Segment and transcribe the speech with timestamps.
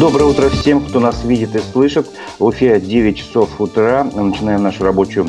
[0.00, 2.08] Доброе утро всем, кто нас видит и слышит.
[2.38, 4.02] В Уфе 9 часов утра.
[4.02, 5.28] Начинаем нашу рабочую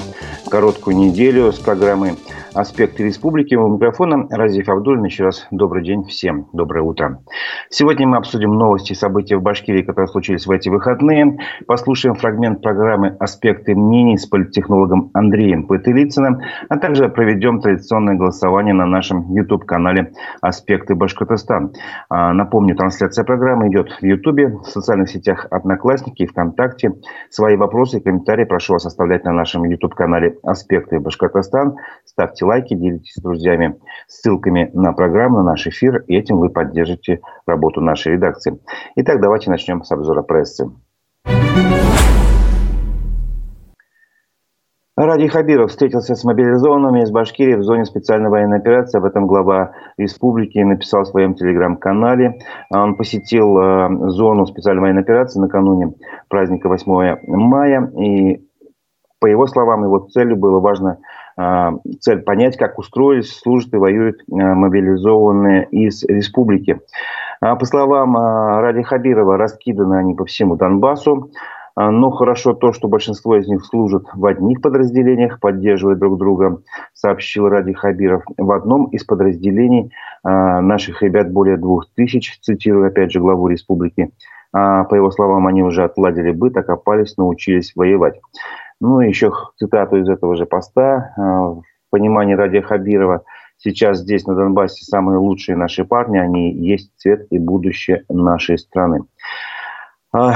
[0.49, 2.15] короткую неделю с программы
[2.53, 3.55] «Аспекты республики».
[3.55, 5.05] У микрофона Разиф Абдулин.
[5.05, 6.47] Еще раз добрый день всем.
[6.51, 7.23] Доброе утро.
[7.69, 11.37] Сегодня мы обсудим новости и события в Башкирии, которые случились в эти выходные.
[11.65, 18.85] Послушаем фрагмент программы «Аспекты мнений» с политтехнологом Андреем Пытылицыным, а также проведем традиционное голосование на
[18.85, 20.11] нашем YouTube-канале
[20.41, 21.71] «Аспекты Башкортостан».
[22.09, 26.95] А, напомню, трансляция программы идет в YouTube, в социальных сетях Одноклассники и ВКонтакте.
[27.29, 31.77] Свои вопросы и комментарии прошу вас оставлять на нашем YouTube-канале «Аспекты Башкортостан».
[32.03, 36.49] Ставьте ставьте лайки, делитесь с друзьями ссылками на программу, на наш эфир, и этим вы
[36.49, 38.59] поддержите работу нашей редакции.
[38.95, 40.69] Итак, давайте начнем с обзора прессы.
[44.97, 48.99] Ради Хабиров встретился с мобилизованными из Башкирии в зоне специальной военной операции.
[48.99, 52.39] Об этом глава республики написал в своем телеграм-канале.
[52.69, 55.93] Он посетил э, зону специальной военной операции накануне
[56.27, 57.91] праздника 8 мая.
[57.97, 58.45] И
[59.19, 60.97] по его словам, его целью было важно
[61.99, 66.79] цель понять, как устроились, служат и воюют а, мобилизованные из республики.
[67.41, 71.31] А, по словам Ради Хабирова, раскиданы они по всему Донбассу.
[71.77, 76.61] Но хорошо то, что большинство из них служат в одних подразделениях, поддерживая друг друга,
[76.93, 78.23] сообщил Ради Хабиров.
[78.37, 79.89] В одном из подразделений
[80.21, 84.11] наших ребят более двух тысяч, цитирую опять же главу республики.
[84.51, 88.19] По его словам, они уже отладили быт, окопались, научились воевать.
[88.81, 91.13] Ну, еще цитату из этого же поста.
[91.15, 93.23] Э, в понимании Радия Хабирова,
[93.57, 99.03] сейчас здесь, на Донбассе, самые лучшие наши парни, они есть цвет и будущее нашей страны.
[100.11, 100.33] А,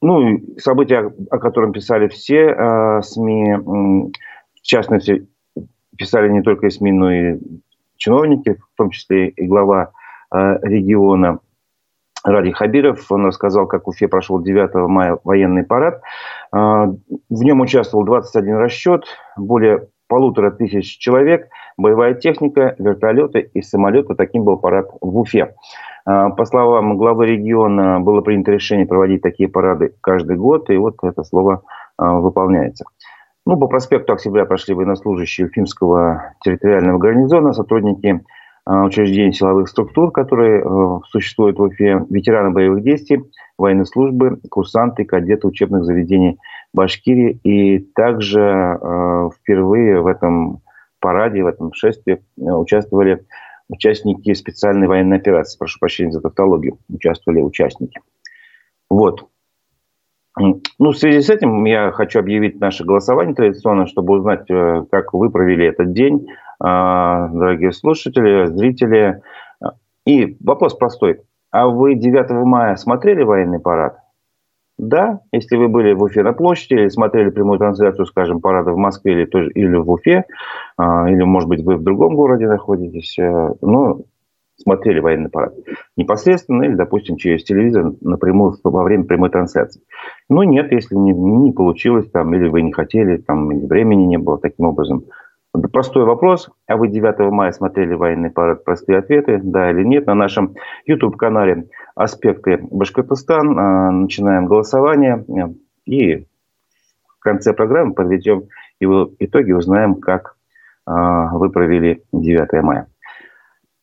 [0.00, 5.26] ну, события, о котором писали все э, СМИ, в частности,
[5.98, 7.38] писали не только СМИ, но и
[7.96, 9.90] чиновники, в том числе и глава
[10.32, 11.40] э, региона
[12.24, 13.10] Ради Хабиров.
[13.10, 16.00] Он рассказал, как в Уфе прошел 9 мая военный парад.
[16.52, 19.04] А, в нем участвовал 21 расчет,
[19.36, 21.48] более полутора тысяч человек,
[21.78, 24.14] боевая техника, вертолеты и самолеты.
[24.14, 25.54] Таким был парад в Уфе.
[26.04, 30.96] А, по словам главы региона, было принято решение проводить такие парады каждый год, и вот
[31.02, 31.62] это слово
[31.96, 32.84] а, выполняется.
[33.46, 38.20] Ну, по проспекту Октября прошли военнослужащие Уфимского территориального гарнизона, сотрудники
[38.66, 43.22] учреждений силовых структур, которые э, существуют в Уфе, ветераны боевых действий,
[43.58, 46.38] военной службы, курсанты, кадеты учебных заведений
[46.72, 47.40] Башкирии.
[47.42, 50.60] И также э, впервые в этом
[51.00, 53.24] параде, в этом шествии э, участвовали
[53.68, 55.58] участники специальной военной операции.
[55.58, 56.78] Прошу прощения за тавтологию.
[56.88, 58.00] Участвовали участники.
[58.88, 59.26] Вот.
[60.38, 65.12] Ну, в связи с этим я хочу объявить наше голосование традиционно, чтобы узнать, э, как
[65.12, 66.26] вы провели этот день,
[66.62, 69.20] дорогие слушатели, зрители.
[70.06, 71.20] И вопрос простой.
[71.50, 73.98] А вы 9 мая смотрели военный парад?
[74.78, 78.76] Да, если вы были в Уфе на площади или смотрели прямую трансляцию, скажем, парада в
[78.78, 80.24] Москве или, тоже, или в Уфе,
[80.78, 84.00] а, или, может быть, вы в другом городе находитесь, э, но
[84.56, 85.54] смотрели военный парад
[85.96, 89.82] непосредственно или, допустим, через телевизор напрямую во время прямой трансляции.
[90.28, 94.18] Ну, нет, если не, не получилось, там, или вы не хотели, там, или времени не
[94.18, 95.04] было таким образом–
[95.52, 96.48] Простой вопрос.
[96.66, 98.64] А вы 9 мая смотрели военный парад?
[98.64, 100.06] Простые ответы, да или нет.
[100.06, 100.54] На нашем
[100.86, 103.58] YouTube-канале «Аспекты Башкортостан».
[103.58, 105.24] А, начинаем голосование.
[105.84, 106.24] И
[107.06, 108.44] в конце программы подведем
[108.80, 110.36] его итоги, узнаем, как
[110.86, 112.86] а, вы провели 9 мая.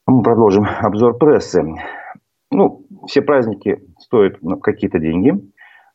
[0.08, 1.64] Мы продолжим обзор прессы.
[2.50, 5.40] Ну, все праздники стоят какие-то деньги.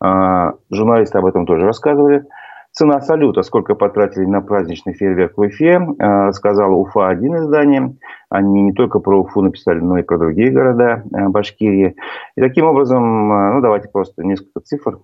[0.01, 2.25] А, журналисты об этом тоже рассказывали.
[2.77, 7.97] Цена салюта, сколько потратили на праздничный фейерверк в Уфе, э, сказала Уфа-1 издание.
[8.31, 11.95] Они не только про Уфу написали, но и про другие города э, Башкирии.
[12.37, 14.99] И таким образом, э, ну давайте просто несколько цифр.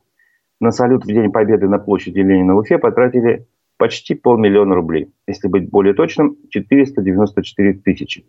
[0.61, 3.47] На салют в День Победы на площади Ленина в Уфе потратили
[3.79, 5.13] почти полмиллиона рублей.
[5.29, 8.25] Если быть более точным, 494 тысячи.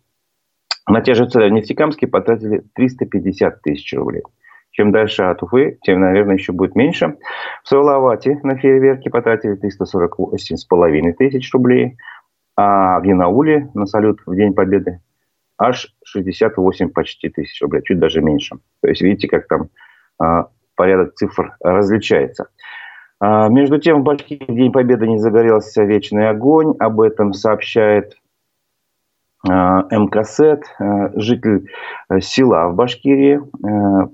[0.88, 4.22] На те же цели в Нефтекамске потратили 350 тысяч рублей.
[4.72, 7.18] Чем дальше от Уфы, тем, наверное, еще будет меньше.
[7.64, 11.98] В Салавате на фейерверке потратили 348,5 тысяч рублей,
[12.56, 15.00] а в Янауле на салют в День Победы
[15.62, 18.58] аж 68 почти тысяч рублей, чуть даже меньше.
[18.82, 19.70] То есть видите, как там
[20.18, 22.48] а, порядок цифр различается.
[23.20, 26.76] А, между тем, в Башкирии в День Победы не загорелся вечный огонь.
[26.80, 28.16] Об этом сообщает
[29.50, 31.68] Э, МКСЭТ, э, житель
[32.10, 33.42] э, села в Башкирии,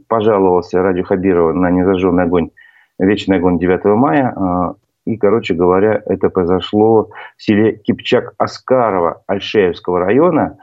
[0.07, 2.51] пожаловался Радио Хабирова на незажженный огонь,
[2.97, 4.75] вечный огонь 9 мая.
[5.05, 10.57] И, короче говоря, это произошло в селе Кипчак-Аскарова Альшеевского района.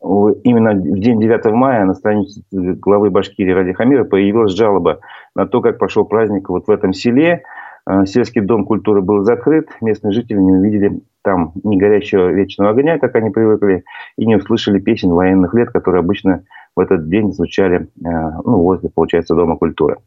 [0.00, 5.00] именно в день 9 мая на странице главы Башкирии Ради Хамира появилась жалоба
[5.34, 7.42] на то, как прошел праздник вот в этом селе.
[7.86, 12.98] Э, сельский дом культуры был закрыт, местные жители не увидели там ни горящего вечного огня,
[12.98, 13.84] как они привыкли,
[14.16, 16.44] и не услышали песен военных лет, которые обычно
[16.76, 19.98] в этот день звучали э, ну, возле, получается, Дома культуры.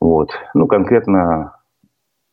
[0.00, 0.30] Вот.
[0.54, 1.56] Ну, конкретно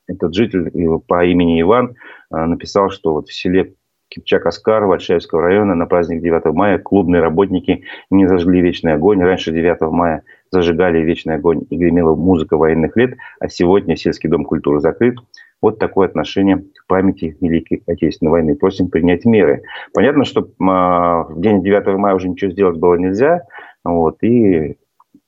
[0.08, 0.70] этот житель
[1.08, 1.96] по имени Иван
[2.34, 3.76] э, написал, что вот в селе
[4.14, 9.22] Кипчак-Аскар Вальшаевского района на праздник 9 мая клубные работники не зажгли вечный огонь.
[9.22, 14.46] Раньше 9 мая зажигали вечный огонь и гремела музыка военных лет, а сегодня сельский дом
[14.46, 15.16] культуры закрыт.
[15.62, 18.56] Вот такое отношение к памяти Великой Отечественной войны.
[18.56, 19.64] Просим принять меры.
[19.94, 23.44] Понятно, что а, в день 9 мая уже ничего сделать было нельзя.
[23.84, 24.78] Вот, и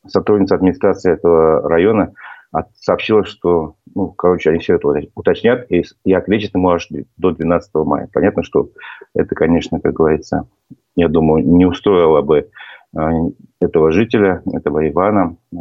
[0.05, 2.13] сотрудница администрации этого района
[2.75, 6.87] сообщила, что, ну, короче, они все это уточнят и, и ответят ему аж
[7.17, 8.09] до 12 мая.
[8.13, 8.69] Понятно, что
[9.15, 10.47] это, конечно, как говорится,
[10.95, 12.49] я думаю, не устроило бы
[13.59, 15.37] этого жителя, этого Ивана.
[15.53, 15.57] Э,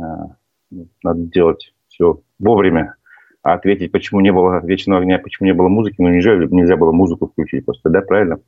[1.03, 2.97] надо делать все вовремя,
[3.43, 6.93] а ответить, почему не было вечного огня, почему не было музыки, ну, неужели нельзя было
[6.93, 8.41] музыку включить просто, да, правильно?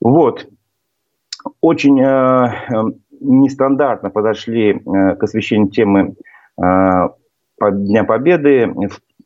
[0.00, 0.48] Вот.
[1.60, 2.50] Очень э,
[3.20, 6.14] нестандартно подошли э, к освещению темы
[6.62, 7.08] э,
[7.60, 8.72] Дня Победы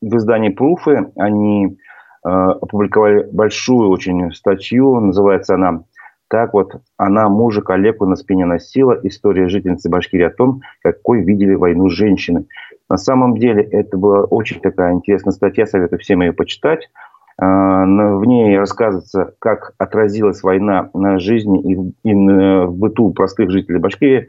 [0.01, 1.11] в издании «Пруфы».
[1.17, 5.85] Они э, опубликовали большую очень статью, называется она
[6.33, 8.99] так вот, она мужа коллегу на спине носила.
[9.03, 12.47] История жительницы Башкирии о том, какой видели войну женщины.
[12.89, 16.89] На самом деле это была очень такая интересная статья, советую всем ее почитать.
[17.37, 24.29] В ней рассказывается, как отразилась война на жизни и, в быту простых жителей Башкирии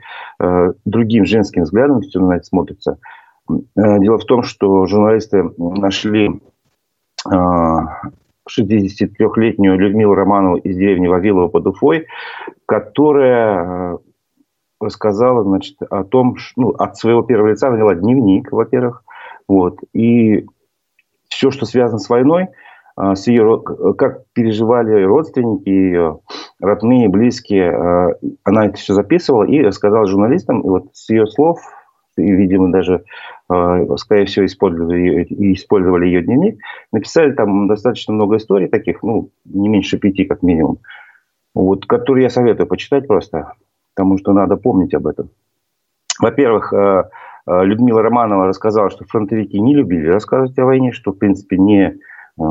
[0.83, 2.97] другим женским взглядом, все на это смотрится.
[3.49, 6.41] Э, дело в том, что журналисты нашли
[8.49, 12.07] 63-летнюю э, Людмилу Романову из деревни Вавилова под Уфой,
[12.65, 13.97] которая э,
[14.79, 19.03] рассказала значит, о том, ну, от своего первого лица вела дневник, во-первых,
[19.47, 20.45] вот, и
[21.29, 22.47] все, что связано с войной,
[22.95, 23.61] с ее,
[23.97, 26.19] как переживали родственники ее,
[26.61, 31.59] родные, близкие, она это все записывала и рассказала журналистам, и вот с ее слов
[32.17, 33.42] и, видимо, даже, э,
[33.97, 35.23] скорее всего, использовали
[35.53, 36.59] использовали ее дневник,
[36.91, 40.79] написали там достаточно много историй таких, ну, не меньше пяти, как минимум,
[41.53, 43.53] вот, которые я советую почитать просто,
[43.95, 45.29] потому что надо помнить об этом.
[46.19, 47.03] Во-первых, э,
[47.47, 51.97] э, Людмила Романова рассказала, что фронтовики не любили рассказывать о войне, что, в принципе, не,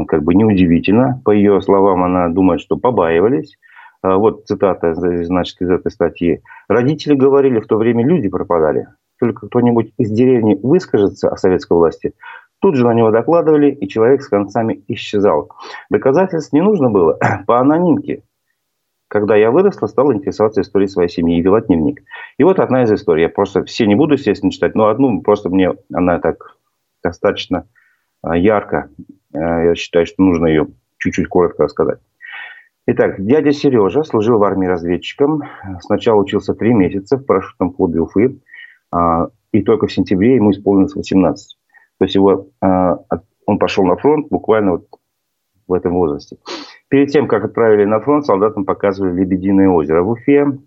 [0.07, 1.21] как бы неудивительно.
[1.25, 3.59] По ее словам, она думает, что побаивались.
[4.05, 6.43] Вот цитата, значит, из этой статьи.
[6.69, 8.89] Родители говорили, в то время люди пропадали
[9.23, 12.13] только кто-нибудь из деревни выскажется о советской власти,
[12.59, 15.53] тут же на него докладывали, и человек с концами исчезал.
[15.91, 18.25] Доказательств не нужно было по анонимке.
[19.07, 22.03] Когда я выросла, стала интересоваться историей своей семьи и вела дневник.
[22.37, 23.23] И вот одна из историй.
[23.23, 26.57] Я просто все не буду, естественно, читать, но одну просто мне она так
[27.05, 27.69] достаточно
[28.23, 28.91] а, ярко.
[29.33, 30.67] А, я считаю, что нужно ее
[30.99, 32.01] чуть-чуть коротко рассказать.
[32.89, 35.45] Итак, дядя Сережа служил в армии разведчиком.
[35.79, 38.41] Сначала учился три месяца в парашютном клубе Уфы.
[38.93, 41.57] А, и только в сентябре ему исполнилось 18.
[41.99, 42.99] То есть его, а,
[43.47, 44.87] он пошел на фронт буквально вот
[45.67, 46.37] в этом возрасте.
[46.89, 50.59] Перед тем, как отправили на фронт, солдатам показывали Лебединое озеро в Уфе.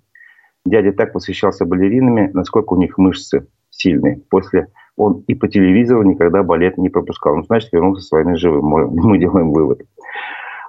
[0.66, 4.22] Дядя так восхищался балеринами, насколько у них мышцы сильные.
[4.30, 4.68] После
[4.98, 7.36] он и по телевизору никогда балет не пропускал.
[7.36, 8.66] Ну, значит, вернулся с войны живым.
[8.66, 9.82] Мы, мы делаем вывод.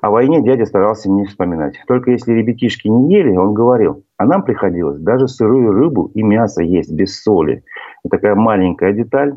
[0.02, 1.80] О войне дядя старался не вспоминать.
[1.86, 6.62] Только если ребятишки не ели, он говорил, а нам приходилось даже сырую рыбу и мясо
[6.62, 7.64] есть без соли.
[8.04, 9.36] Вот такая маленькая деталь,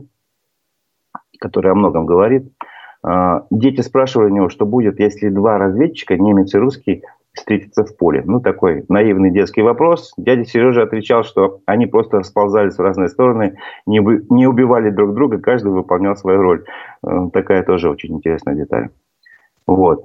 [1.39, 2.51] которая о многом говорит.
[3.01, 7.95] А, дети спрашивали у него, что будет, если два разведчика, немец и русский, встретятся в
[7.95, 8.23] поле.
[8.25, 10.13] Ну, такой наивный детский вопрос.
[10.17, 13.99] Дядя Сережа отвечал, что они просто расползались в разные стороны, не,
[14.29, 16.65] не убивали друг друга, каждый выполнял свою роль.
[17.05, 18.89] Э, такая тоже очень интересная деталь.
[19.67, 20.03] Вот.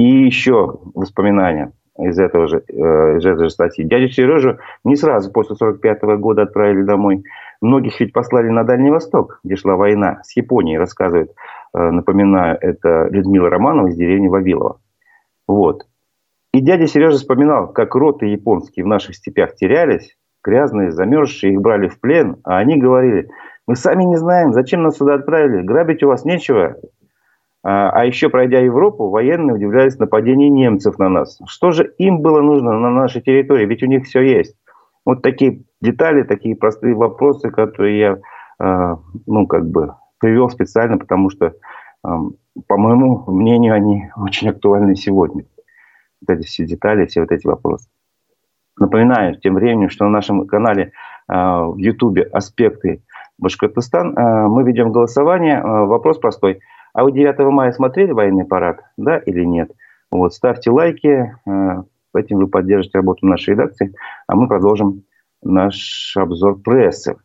[0.00, 3.84] И еще воспоминания из, этого же, э, из этой же статьи.
[3.84, 7.22] Дядю Сережу не сразу после 45 года отправили домой.
[7.60, 11.32] Многих ведь послали на Дальний Восток, где шла война с Японией, рассказывает,
[11.74, 14.80] э, напоминаю, это Людмила Романова из деревни Вавилова.
[15.46, 15.82] Вот.
[16.54, 21.88] И дядя Сережа вспоминал, как роты японские в наших степях терялись, грязные, замерзшие, их брали
[21.88, 23.28] в плен, а они говорили,
[23.66, 26.76] мы сами не знаем, зачем нас сюда отправили, грабить у вас нечего,
[27.62, 31.38] а, а еще пройдя Европу, военные удивлялись нападению немцев на нас.
[31.46, 33.66] Что же им было нужно на нашей территории?
[33.66, 34.56] Ведь у них все есть.
[35.04, 38.18] Вот такие детали, такие простые вопросы, которые я,
[38.58, 41.54] а, ну, как бы привел специально, потому что,
[42.02, 45.44] по моему мнению, они очень актуальны сегодня.
[46.20, 47.88] Вот эти все детали, все вот эти вопросы.
[48.78, 50.92] Напоминаю тем временем, что на нашем канале
[51.26, 53.02] в Ютубе «Аспекты
[53.38, 54.14] Башкортостан»
[54.50, 55.62] мы ведем голосование.
[55.62, 56.60] Вопрос простой.
[56.92, 59.70] А вы 9 мая смотрели военный парад, да или нет?
[60.10, 61.34] Вот, ставьте лайки,
[62.14, 63.94] этим вы поддержите работу нашей редакции,
[64.26, 65.04] а мы продолжим
[65.42, 67.16] наш обзор прессы.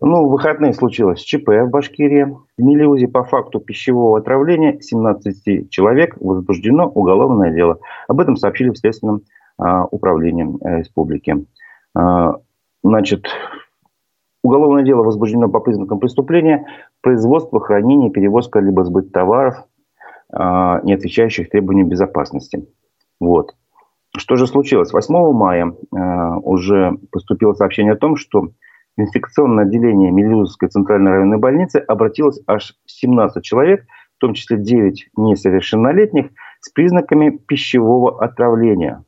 [0.00, 2.24] Ну, в выходные случилось ЧП в Башкирии.
[2.58, 7.78] В Мелиузе по факту пищевого отравления 17 человек возбуждено уголовное дело.
[8.08, 9.22] Об этом сообщили в Следственном
[9.56, 11.46] а, управлении э, республики.
[11.94, 12.34] А,
[12.82, 13.26] значит,
[14.44, 16.66] уголовное дело возбуждено по признакам преступления
[17.00, 19.56] производство, хранение, перевозка либо сбыт товаров,
[20.30, 22.68] а, не отвечающих требованиям безопасности.
[23.18, 23.54] Вот.
[24.16, 24.92] Что же случилось?
[24.92, 28.50] 8 мая э, уже поступило сообщение о том, что
[28.96, 33.86] инфекционное отделение Мелюзовской центральной районной больницы обратилось аж 17 человек,
[34.16, 36.26] в том числе 9 несовершеннолетних,
[36.60, 39.02] с признаками пищевого отравления.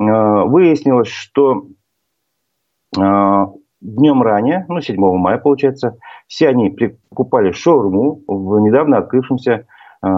[0.00, 1.66] Э, выяснилось, что
[3.82, 9.66] днем ранее, ну 7 мая получается, все они покупали шаурму в недавно открывшемся
[10.02, 10.08] э,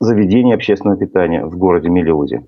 [0.00, 2.46] заведении общественного питания в городе Мелиузе.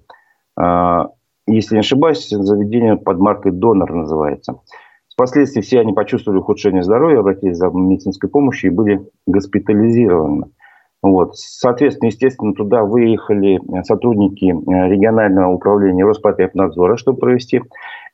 [1.46, 4.60] Если не ошибаюсь, заведение под маркой «Донор» называется.
[5.12, 10.46] Впоследствии все они почувствовали ухудшение здоровья, обратились за медицинской помощью и были госпитализированы.
[11.02, 11.36] Вот.
[11.36, 17.62] Соответственно, естественно, туда выехали сотрудники э, регионального управления Роспотребнадзора, чтобы провести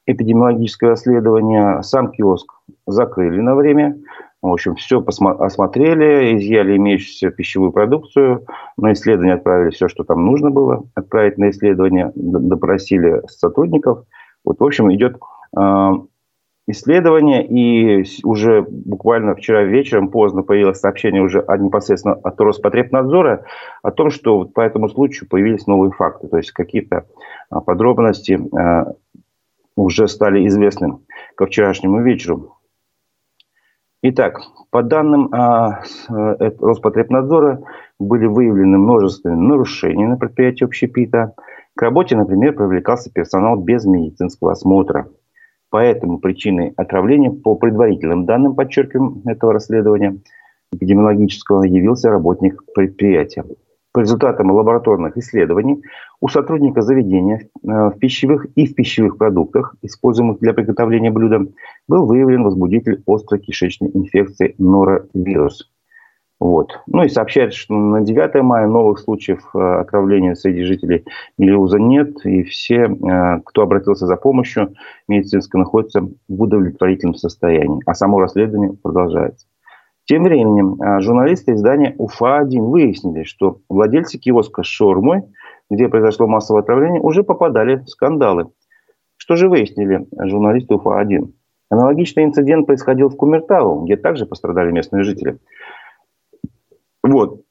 [0.06, 1.82] эпидемиологическое расследование.
[1.82, 2.52] Сам киоск
[2.86, 3.96] закрыли на время.
[4.42, 8.44] В общем, все осмотрели, изъяли имеющуюся пищевую продукцию,
[8.76, 14.04] на исследование отправили все, что там нужно было отправить на исследование, допросили сотрудников.
[14.44, 15.16] Вот, в общем, идет
[15.56, 15.90] э,
[16.66, 23.44] исследования, и уже буквально вчера вечером поздно появилось сообщение уже непосредственно от Роспотребнадзора
[23.82, 27.06] о том, что по этому случаю появились новые факты, то есть какие-то
[27.50, 28.92] а, подробности а,
[29.76, 30.98] уже стали известны
[31.36, 32.58] ко вчерашнему вечеру.
[34.02, 37.62] Итак, по данным а, э, Роспотребнадзора
[38.00, 41.34] были выявлены множественные нарушения на предприятии общепита.
[41.76, 45.08] К работе, например, привлекался персонал без медицинского осмотра–
[45.72, 50.18] Поэтому причиной отравления, по предварительным данным, подчеркиваем, этого расследования
[50.70, 53.42] эпидемиологического, явился работник предприятия.
[53.92, 55.82] По результатам лабораторных исследований
[56.20, 61.46] у сотрудника заведения э, в пищевых и в пищевых продуктах, используемых для приготовления блюда,
[61.88, 65.70] был выявлен возбудитель острой кишечной инфекции норовирус.
[66.42, 66.80] Вот.
[66.88, 71.04] Ну и сообщается, что на 9 мая новых случаев э, отравления среди жителей
[71.38, 74.74] Мелиуза нет, и все, э, кто обратился за помощью
[75.06, 79.46] медицинской, находятся в удовлетворительном состоянии, а само расследование продолжается.
[80.04, 85.22] Тем временем э, журналисты издания УФА-1 выяснили, что владельцы киоска шаурмой,
[85.70, 88.50] где произошло массовое отравление, уже попадали в скандалы.
[89.16, 91.32] Что же выяснили журналисты УФА-1?
[91.70, 95.38] Аналогичный инцидент происходил в Кумертау, где также пострадали местные жители–
[97.02, 97.42] вот.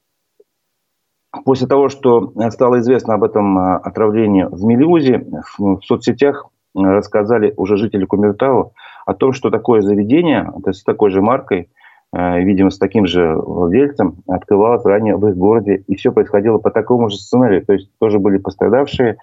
[1.44, 5.26] После того, что стало известно об этом а, отравлении в Мелиузе,
[5.58, 8.74] в соцсетях а, рассказали уже жители Кумертау
[9.06, 11.81] о том, что такое заведение, то есть с такой же маркой, а,
[12.12, 15.82] видимо, с таким же владельцем, открывалось ранее в их городе.
[15.86, 17.64] И все происходило по такому же сценарию.
[17.64, 19.16] То есть тоже были пострадавшие.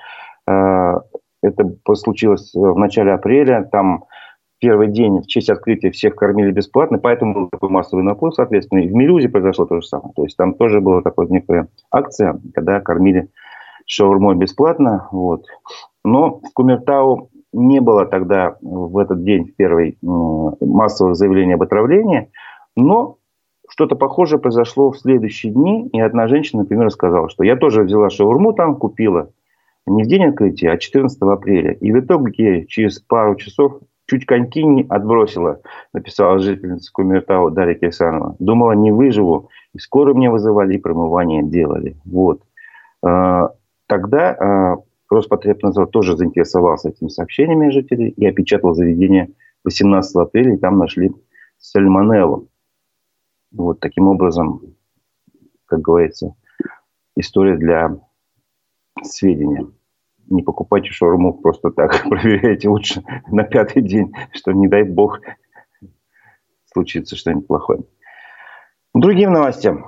[0.46, 3.64] Это случилось в начале апреля.
[3.72, 4.06] Там
[4.60, 8.80] первый день в честь открытия всех кормили бесплатно, поэтому был такой массовый наплыв, соответственно.
[8.80, 10.12] И в Милюзе произошло то же самое.
[10.16, 13.30] То есть там тоже была такая некая акция, когда кормили
[13.86, 15.08] шаурмой бесплатно.
[15.12, 15.46] Вот.
[16.04, 22.30] Но в Кумертау не было тогда в этот день, в первый, массовых заявлений об отравлении,
[22.80, 23.18] но
[23.70, 28.10] что-то похожее произошло в следующие дни, и одна женщина, например, сказала, что я тоже взяла
[28.10, 29.32] шаурму там, купила,
[29.86, 31.74] не в день открытия, а 14 апреля.
[31.74, 35.62] И в итоге через пару часов чуть коньки не отбросила,
[35.94, 38.36] написала жительница Кумертау Дарья Кирсанова.
[38.40, 39.50] Думала, не выживу.
[39.74, 41.96] И скоро мне вызывали и промывание делали.
[42.06, 42.42] Вот.
[43.04, 43.52] А,
[43.88, 44.78] тогда а,
[45.10, 49.30] Роспотребнадзор тоже заинтересовался этими сообщениями жителей и опечатал заведение
[49.64, 51.12] 18 апреля, и там нашли
[51.58, 52.49] сальмонеллу.
[53.52, 54.62] Вот таким образом,
[55.66, 56.36] как говорится,
[57.16, 57.98] история для
[59.02, 59.68] сведения
[60.30, 62.04] не покупайте шаурму просто так.
[62.10, 65.20] Проверяйте лучше на пятый день, что не дай бог
[66.72, 67.80] случится что-нибудь плохое.
[68.94, 69.86] Другим новостям.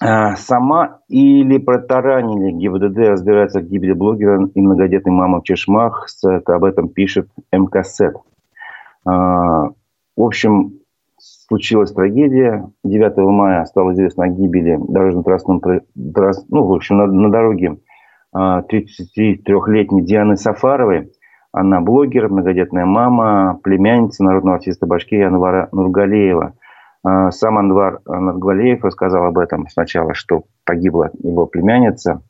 [0.00, 6.08] А, сама или протаранили ГИБДД разбирается в гибели блогера и многодетной мамы в Чешмах.
[6.46, 8.16] Об этом пишет МКСЭТ.
[9.04, 9.68] А,
[10.16, 10.81] в общем,
[11.52, 12.70] случилась трагедия.
[12.82, 15.60] 9 мая стало известно о гибели дорожно-трассовом,
[16.48, 17.76] ну, в общем, на, на дороге
[18.34, 21.12] 33-летней Дианы Сафаровой.
[21.52, 26.54] Она блогер, многодетная мама, племянница народного артиста Башкирии Анвара Нургалеева.
[27.04, 32.22] А, сам Анвар Нургалеев рассказал об этом сначала, что погибла его племянница.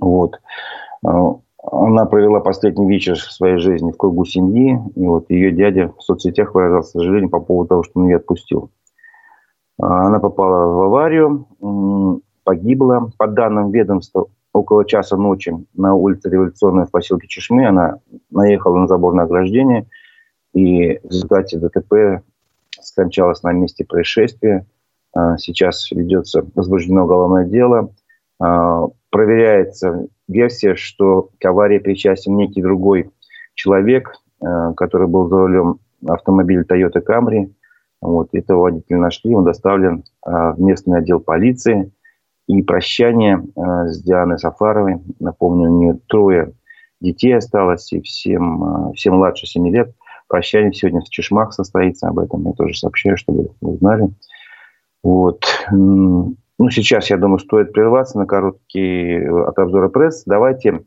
[0.00, 0.40] Вот.
[1.62, 4.78] Она провела последний вечер своей жизни в кругу семьи.
[4.96, 8.70] И вот ее дядя в соцсетях выражал сожаление по поводу того, что он ее отпустил.
[9.80, 11.46] А, она попала в аварию,
[12.42, 13.10] погибла.
[13.16, 18.00] По данным ведомства, около часа ночи на улице Революционной в поселке Чешмы она
[18.30, 19.86] наехала на заборное ограждение
[20.52, 22.22] и в результате ДТП
[22.80, 24.66] скончалась на месте происшествия.
[25.14, 27.92] А, сейчас ведется возбуждено уголовное дело.
[28.42, 33.10] А, проверяется версия, что к аварии причастен некий другой
[33.54, 37.52] человек, а, который был за рулем автомобиля Toyota Camry.
[38.00, 41.92] Вот, этого водителя нашли, он доставлен в местный отдел полиции–
[42.48, 45.00] и прощание с Дианой Сафаровой.
[45.20, 46.52] Напомню, у нее трое
[47.00, 49.94] детей осталось, и всем, всем младше 7 лет.
[50.28, 54.08] Прощание сегодня в Чешмах состоится, об этом я тоже сообщаю, чтобы вы знали.
[55.02, 55.44] Вот.
[56.58, 60.24] Ну, сейчас, я думаю, стоит прерваться на короткий э, от обзора пресс.
[60.26, 60.84] Давайте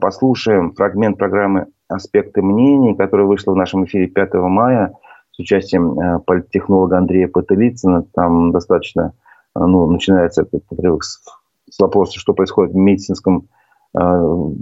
[0.00, 4.94] послушаем фрагмент программы «Аспекты мнений», которая вышла в нашем эфире 5 мая
[5.32, 8.06] с участием политтехнолога Андрея Потылицына.
[8.14, 9.12] Там достаточно
[9.56, 11.22] а, ну, начинается этот отрывок с,
[11.70, 13.48] с вопроса, что происходит в медицинском
[13.94, 14.54] э, в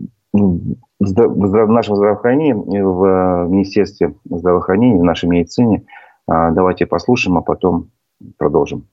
[1.01, 5.85] нашем здравоохранении, в Министерстве здравоохранения, в нашей медицине.
[6.27, 7.91] Давайте послушаем, а потом
[8.37, 8.89] продолжим.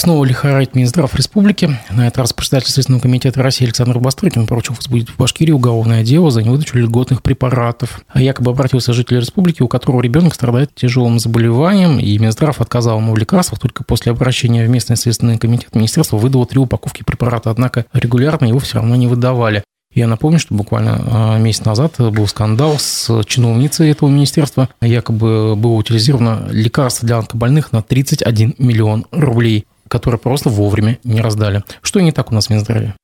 [0.00, 1.78] Снова лихорадит Минздрав Республики.
[1.90, 6.30] На этот раз председатель Следственного комитета России Александр Бастрыкин поручил возбудить в Башкирии уголовное дело
[6.30, 8.00] за невыдачу льготных препаратов.
[8.08, 13.12] А якобы обратился житель республики, у которого ребенок страдает тяжелым заболеванием, и Минздрав отказал ему
[13.12, 15.74] в лекарствах только после обращения в местный Следственный комитет.
[15.74, 19.64] Министерство выдало три упаковки препарата, однако регулярно его все равно не выдавали.
[19.92, 24.70] Я напомню, что буквально а, месяц назад был скандал с чиновницей этого министерства.
[24.80, 31.64] Якобы было утилизировано лекарство для онкобольных на 31 миллион рублей которые просто вовремя не раздали.
[31.82, 32.94] Что не так у нас в Минздраве?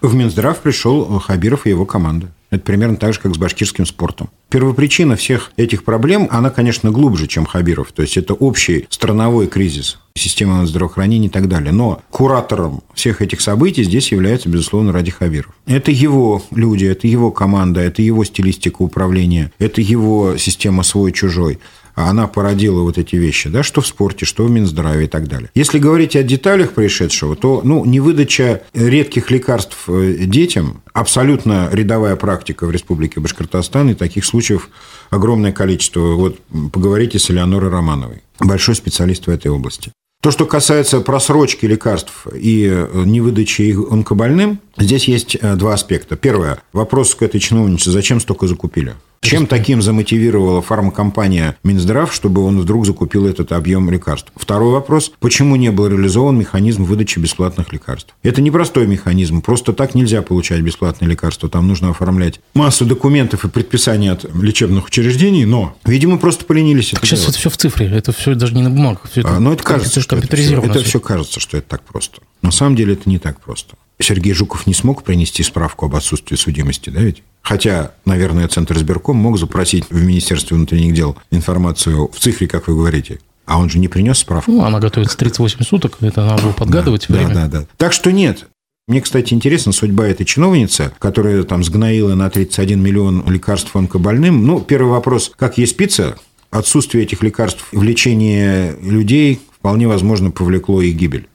[0.00, 2.28] В Минздрав пришел Хабиров и его команда.
[2.50, 4.28] Это примерно так же, как с башкирским спортом.
[4.50, 7.92] Первопричина всех этих проблем, она, конечно, глубже, чем Хабиров.
[7.92, 11.72] То есть, это общий страновой кризис системы здравоохранения и так далее.
[11.72, 15.52] Но куратором всех этих событий здесь является, безусловно, Ради Хабиров.
[15.66, 21.58] Это его люди, это его команда, это его стилистика управления, это его система свой-чужой
[21.96, 25.26] а она породила вот эти вещи, да, что в спорте, что в Минздраве и так
[25.26, 25.50] далее.
[25.54, 32.66] Если говорить о деталях происшедшего, то ну, невыдача редких лекарств э, детям абсолютно рядовая практика
[32.66, 34.68] в Республике Башкортостан, и таких случаев
[35.10, 36.00] огромное количество.
[36.14, 36.38] Вот
[36.72, 39.90] поговорите с Элеонорой Романовой, большой специалист в этой области.
[40.22, 46.16] То, что касается просрочки лекарств и э, невыдачи их онкобольным, здесь есть э, два аспекта.
[46.16, 46.58] Первое.
[46.72, 47.90] Вопрос к этой чиновнице.
[47.90, 48.94] Зачем столько закупили?
[49.22, 54.30] Чем таким замотивировала фармкомпания Минздрав, чтобы он вдруг закупил этот объем лекарств?
[54.36, 55.10] Второй вопрос.
[55.18, 58.14] Почему не был реализован механизм выдачи бесплатных лекарств?
[58.22, 59.42] Это непростой механизм.
[59.42, 61.48] Просто так нельзя получать бесплатные лекарства.
[61.48, 67.04] Там нужно оформлять массу документов и предписаний от лечебных учреждений, но, видимо, просто поленились это
[67.04, 67.34] Сейчас делать.
[67.34, 67.88] это все в цифре.
[67.88, 69.10] Это все даже не на бумагах.
[69.10, 71.82] Все это а, но это кажется, что это все, это все кажется, что это так
[71.82, 72.20] просто.
[72.42, 73.76] На самом деле это не так просто.
[73.98, 77.22] Сергей Жуков не смог принести справку об отсутствии судимости, да ведь?
[77.42, 82.74] Хотя, наверное, Центр избирком мог запросить в Министерстве внутренних дел информацию в цифре, как вы
[82.74, 83.20] говорите.
[83.46, 84.50] А он же не принес справку.
[84.50, 87.34] Ну, она готовится 38 суток, это надо было подгадывать да, время.
[87.34, 87.66] Да, да, да.
[87.76, 88.48] Так что нет.
[88.88, 94.46] Мне, кстати, интересна судьба этой чиновницы, которая там сгноила на 31 миллион лекарств онкобольным.
[94.46, 96.16] Ну, первый вопрос, как ей спится?
[96.50, 101.28] Отсутствие этих лекарств в лечении людей вполне возможно повлекло и гибель.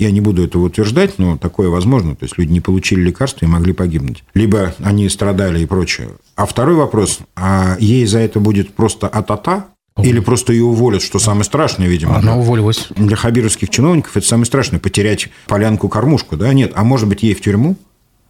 [0.00, 2.16] Я не буду этого утверждать, но такое возможно.
[2.16, 4.24] То есть люди не получили лекарства и могли погибнуть.
[4.32, 6.08] Либо они страдали и прочее.
[6.36, 9.66] А второй вопрос, а ей за это будет просто атата?
[10.02, 12.16] Или просто ее уволят, что самое страшное, видимо.
[12.16, 12.88] Она уволилась.
[12.96, 16.54] Для хабировских чиновников это самое страшное, потерять полянку-кормушку, да?
[16.54, 17.76] Нет, а может быть, ей в тюрьму?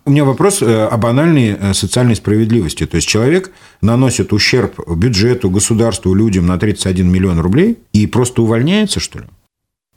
[0.06, 2.85] У меня вопрос э, о банальной э, социальной справедливости.
[2.85, 8.98] То есть человек наносит ущерб бюджету, государству, людям на 31 миллион рублей и просто увольняется,
[8.98, 9.26] что ли?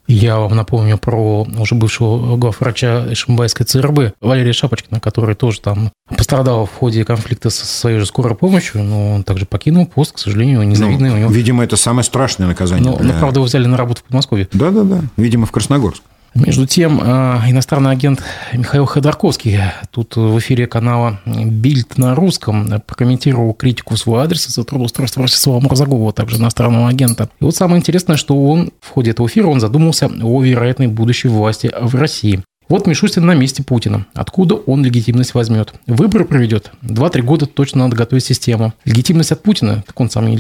[0.08, 6.66] Я вам напомню про уже бывшего главврача Шимбайской ЦРБ Валерия Шапочкина, который тоже там пострадал
[6.66, 10.64] в ходе конфликта со своей же скорой помощью, но он также покинул пост, к сожалению,
[10.64, 11.32] незавидный ну, у него.
[11.32, 12.92] Видимо, это самое страшное наказание.
[12.92, 13.14] Но, для...
[13.14, 14.50] но правда, его взяли на работу в Подмосковье.
[14.52, 16.04] Да-да-да, видимо, в Красногорск.
[16.36, 19.60] Между тем, э, иностранный агент Михаил Ходорковский
[19.92, 25.60] тут в эфире канала «Бильд на русском» прокомментировал критику в свой адрес за трудоустройство Ростислава
[25.60, 27.30] Мурзагова, также иностранного агента.
[27.40, 31.28] И вот самое интересное, что он в ходе этого эфира он задумался о вероятной будущей
[31.28, 32.42] власти в России.
[32.70, 34.06] Вот Мишустин на месте Путина.
[34.14, 35.74] Откуда он легитимность возьмет?
[35.86, 36.72] Выборы проведет.
[36.82, 38.74] Два-три года точно надо готовить систему.
[38.86, 40.38] Легитимность от Путина, так он сам не.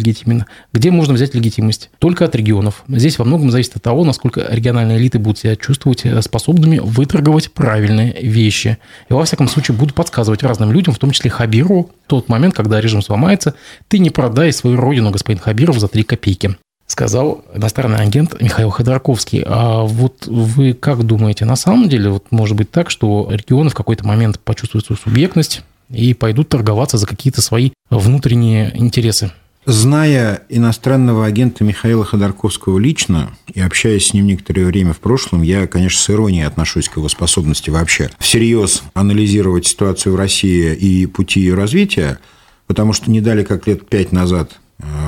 [0.73, 1.89] Где можно взять легитимность?
[1.99, 2.83] Только от регионов.
[2.87, 8.13] Здесь во многом зависит от того, насколько региональные элиты будут себя чувствовать способными выторговать правильные
[8.21, 8.77] вещи.
[9.09, 12.81] И во всяком случае будут подсказывать разным людям, в том числе Хабиру, тот момент, когда
[12.81, 13.55] режим сломается,
[13.87, 16.55] ты не продай свою родину, господин Хабиров, за три копейки
[16.87, 19.43] сказал иностранный агент Михаил Ходорковский.
[19.45, 23.75] А вот вы как думаете, на самом деле, вот может быть так, что регионы в
[23.75, 29.31] какой-то момент почувствуют свою субъектность и пойдут торговаться за какие-то свои внутренние интересы?
[29.65, 35.67] Зная иностранного агента Михаила Ходорковского лично и общаясь с ним некоторое время в прошлом, я,
[35.67, 41.39] конечно, с иронией отношусь к его способности вообще всерьез анализировать ситуацию в России и пути
[41.39, 42.19] ее развития,
[42.67, 44.59] потому что не дали как лет пять назад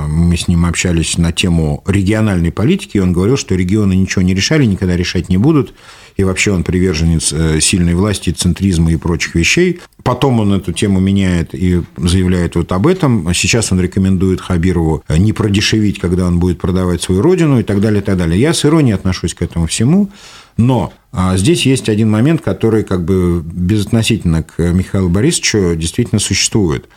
[0.07, 4.33] мы с ним общались на тему региональной политики, и он говорил, что регионы ничего не
[4.33, 5.73] решали, никогда решать не будут,
[6.17, 9.81] и вообще он приверженец э, сильной власти, центризма и прочих вещей.
[10.03, 13.33] Потом он эту тему меняет и заявляет вот об этом.
[13.33, 17.81] Сейчас он рекомендует Хабирову э, не продешевить, когда он будет продавать свою родину и так
[17.81, 18.39] далее, и так далее.
[18.39, 20.09] Я с иронией отношусь к этому всему,
[20.57, 26.88] но а, здесь есть один момент, который как бы безотносительно к Михаилу Борисовичу действительно существует.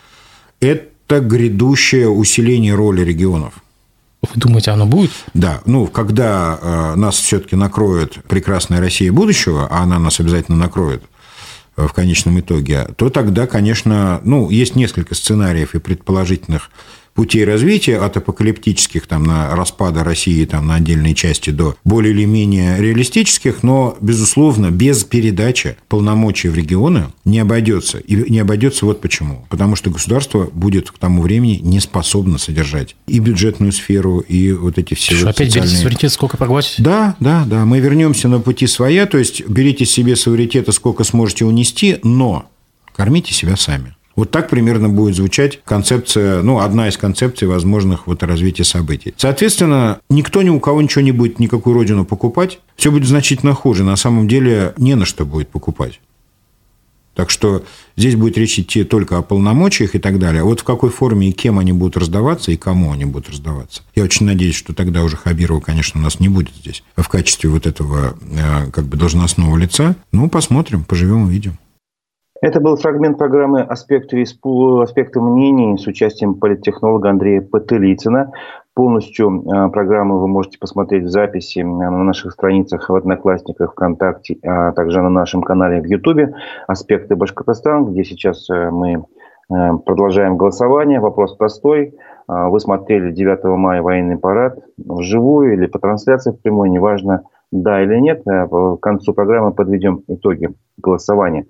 [0.60, 3.54] Это это грядущее усиление роли регионов.
[4.22, 5.10] Вы думаете, оно будет?
[5.32, 5.62] Да.
[5.64, 11.02] Ну, когда э, нас все-таки накроет прекрасная Россия будущего, а она нас обязательно накроет
[11.76, 16.70] э, в конечном итоге, то тогда, конечно, ну, есть несколько сценариев и предположительных
[17.18, 22.24] путей развития от апокалиптических там, на распада России там, на отдельные части до более или
[22.24, 27.98] менее реалистических, но, безусловно, без передачи полномочий в регионы не обойдется.
[27.98, 29.44] И не обойдется вот почему.
[29.48, 34.78] Потому что государство будет к тому времени не способно содержать и бюджетную сферу, и вот
[34.78, 35.16] эти все...
[35.16, 35.70] Что, вот опять социальные...
[35.70, 36.80] берите суверенитет, сколько проглотите?
[36.84, 37.64] Да, да, да.
[37.64, 42.48] Мы вернемся на пути своя, то есть берите себе суверенитета, сколько сможете унести, но
[42.94, 43.96] кормите себя сами.
[44.18, 49.14] Вот так примерно будет звучать концепция, ну, одна из концепций возможных вот развития событий.
[49.16, 52.58] Соответственно, никто ни у кого ничего не будет, никакую родину покупать.
[52.74, 53.84] Все будет значительно хуже.
[53.84, 56.00] На самом деле не на что будет покупать.
[57.14, 57.64] Так что
[57.96, 60.42] здесь будет речь идти только о полномочиях и так далее.
[60.42, 63.82] А вот в какой форме и кем они будут раздаваться, и кому они будут раздаваться.
[63.94, 67.50] Я очень надеюсь, что тогда уже Хабирова, конечно, у нас не будет здесь в качестве
[67.50, 69.94] вот этого э, как бы должностного лица.
[70.10, 71.56] Ну, посмотрим, поживем, увидим.
[72.40, 78.30] Это был фрагмент программы «Аспекты, аспекты мнений» с участием политтехнолога Андрея Потылицына.
[78.74, 84.70] Полностью э, программу вы можете посмотреть в записи на наших страницах в Одноклассниках, ВКонтакте, а
[84.70, 86.32] также на нашем канале в Ютубе
[86.68, 89.04] «Аспекты Башкортостана», где сейчас э, мы
[89.48, 91.00] продолжаем голосование.
[91.00, 91.94] Вопрос простой.
[92.28, 97.98] Вы смотрели 9 мая военный парад вживую или по трансляции в прямой, неважно, да или
[97.98, 98.24] нет.
[98.26, 101.46] К концу программы подведем итоги голосования.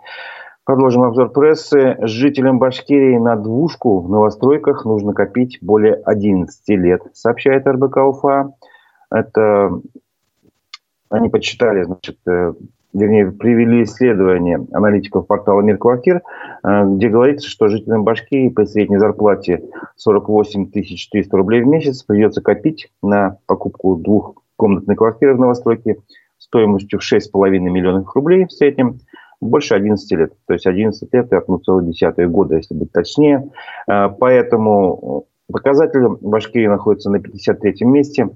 [0.68, 1.96] Продолжим обзор прессы.
[2.02, 8.52] Жителям Башкирии на двушку в новостройках нужно копить более 11 лет, сообщает РБК Уфа.
[9.10, 9.80] Это
[11.08, 12.52] они почитали, значит, э,
[12.92, 16.20] вернее, привели исследование аналитиков портала «Мир квартир»,
[16.62, 19.62] э, где говорится, что жителям Башкирии по средней зарплате
[19.96, 25.96] 48 300 рублей в месяц придется копить на покупку двухкомнатной квартиры в новостройке
[26.36, 29.00] стоимостью в 6,5 миллионов рублей в среднем–
[29.40, 30.32] больше 11 лет.
[30.46, 33.50] То есть 11 лет и 1,1 года, если быть точнее.
[33.86, 38.30] А, поэтому показатель Башкирии находится на 53-м месте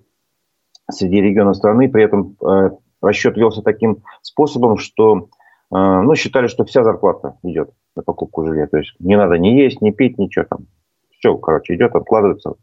[0.91, 1.89] среди регионов страны.
[1.89, 5.29] При этом а, расчет велся таким способом, что
[5.75, 8.67] ну, считали, что вся зарплата идет на покупку жилья.
[8.67, 10.67] То есть не надо ни есть, ни пить, ничего там.
[11.13, 12.57] Все, короче, идет, откладывается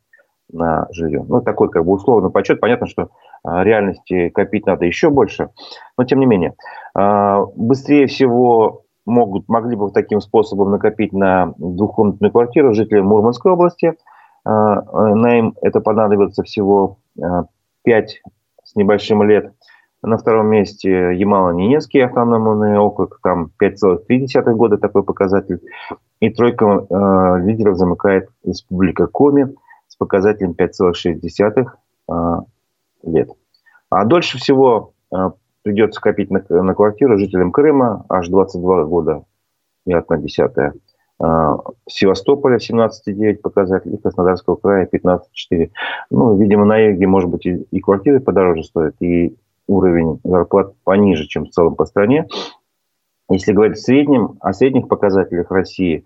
[0.52, 1.24] на жилье.
[1.28, 2.60] Ну, такой как бы условный подсчет.
[2.60, 3.10] Понятно, что
[3.44, 5.50] а, реальности копить надо еще больше,
[5.98, 6.56] но тем не менее.
[6.96, 13.96] А, быстрее всего могут, могли бы таким способом накопить на двухкомнатную квартиру жители Мурманской области.
[14.46, 14.82] А,
[15.16, 16.98] на им это понадобится всего
[17.84, 18.22] 5
[18.64, 19.54] с небольшим лет.
[20.02, 25.60] На втором месте Ямало-Ненецкий автономный округ, там 5,3 года такой показатель.
[26.22, 29.54] И тройка э, лидеров замыкает Республика Коми
[30.00, 32.48] показателем 5,6
[33.04, 33.30] лет.
[33.90, 35.30] А дольше всего э,
[35.62, 39.24] придется копить на, на квартиру жителям Крыма аж 22 года
[39.86, 40.74] и одна десятая.
[41.22, 41.58] Э,
[41.88, 45.72] Севастополя 17,9 показатель, и Краснодарского края 15,4.
[46.12, 49.36] Ну, видимо, на юге, может быть, и, и квартиры подороже стоят, и
[49.68, 52.28] уровень зарплат пониже, чем в целом по стране.
[53.30, 56.04] Если говорить в среднем, о средних показателях России,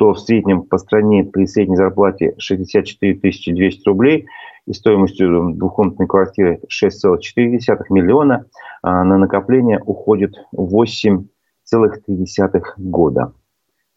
[0.00, 4.26] то в среднем по стране при средней зарплате 64 200 рублей–
[4.66, 8.46] и стоимостью двухкомнатной квартиры 6,4 миллиона
[8.82, 13.32] а на накопление уходит 8,3 года.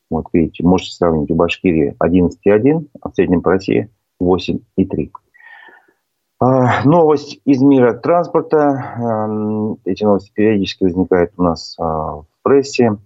[0.10, 3.90] Вот видите, можете сравнить у Башкирии 11,1, а в среднем по России
[4.22, 5.12] 8,3.
[6.40, 9.78] А, новость из мира транспорта.
[9.86, 12.98] Эти новости периодически возникают у нас а, в прессе.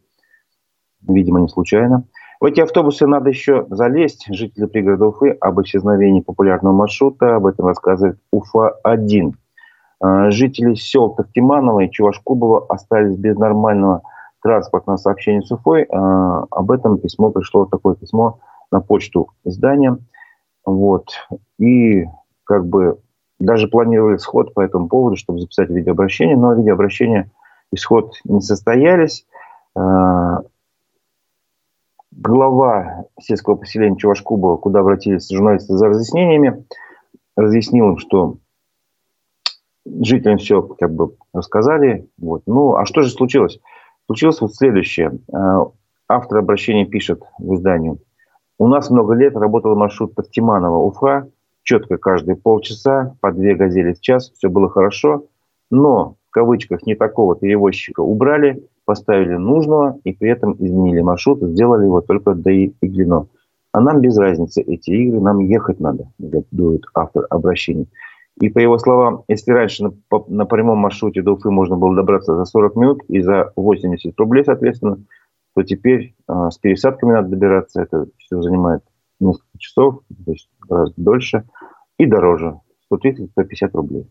[1.08, 2.06] Видимо, не случайно.
[2.40, 4.28] В эти автобусы надо еще залезть.
[4.30, 7.36] Жители пригорода Уфы об исчезновении популярного маршрута.
[7.36, 9.34] Об этом рассказывает Уфа-1.
[10.00, 14.04] А, жители сел Тахтиманова и Чувашкубова остались без нормального
[14.44, 15.88] транспортного сообщения с Уфой.
[15.92, 18.40] А, об этом письмо пришло, такое письмо
[18.72, 19.98] на почту издания.
[20.64, 21.08] Вот.
[21.58, 22.06] И
[22.44, 23.00] как бы
[23.40, 27.32] даже планировали сход по этому поводу, чтобы записать видеообращение, но видеообращения
[27.72, 29.26] и сход не состоялись.
[32.20, 36.66] Глава сельского поселения Чувашкубова, куда обратились журналисты за разъяснениями,
[37.36, 38.38] разъяснил им, что
[39.86, 42.10] жителям все как бы рассказали.
[42.18, 42.42] Вот.
[42.48, 43.60] Ну, а что же случилось?
[44.08, 45.20] Случилось вот следующее.
[45.32, 45.68] А,
[46.08, 48.00] автор обращения пишет в издании.
[48.58, 51.30] У нас много лет работал маршрут Тахтиманова-Уфа.
[51.62, 54.32] Четко каждые полчаса, по две газели в час.
[54.32, 55.28] Все было хорошо.
[55.70, 61.84] Но, в кавычках, не такого перевозчика убрали– поставили нужного и при этом изменили маршрут, сделали
[61.84, 63.28] его только до Иглино.
[63.74, 67.88] А нам без разницы эти игры, нам ехать надо, дует автор обращения.
[68.40, 71.96] И по его словам, если раньше на, по, на прямом маршруте до Уфы можно было
[71.96, 75.00] добраться за 40 минут и за 80 рублей, соответственно,
[75.54, 77.82] то теперь э, с пересадками надо добираться.
[77.82, 78.84] Это все занимает
[79.20, 81.44] несколько часов, то есть гораздо дольше
[81.98, 82.60] и дороже.
[82.94, 83.28] 130-150
[83.74, 84.08] рублей.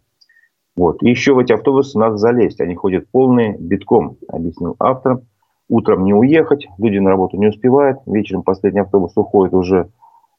[0.76, 1.02] Вот.
[1.02, 2.60] И еще в эти автобусы надо залезть.
[2.60, 5.20] Они ходят полные, битком, объяснил автор.
[5.68, 7.98] Утром не уехать, люди на работу не успевают.
[8.06, 9.88] Вечером последний автобус уходит уже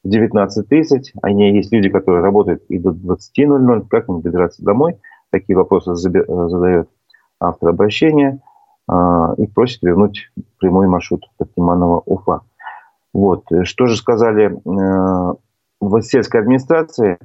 [0.02, 1.18] в 19.30.
[1.22, 3.86] Они есть люди, которые работают и до 20.00.
[3.88, 4.96] Как им добираться домой?
[5.30, 6.88] Такие вопросы задает
[7.40, 8.40] автор обращения
[8.88, 12.40] а, и просит вернуть прямой маршрут Тактиманова-Уфа.
[13.12, 13.44] Вот.
[13.64, 15.34] Что же сказали э,
[15.80, 17.18] в сельской администрации?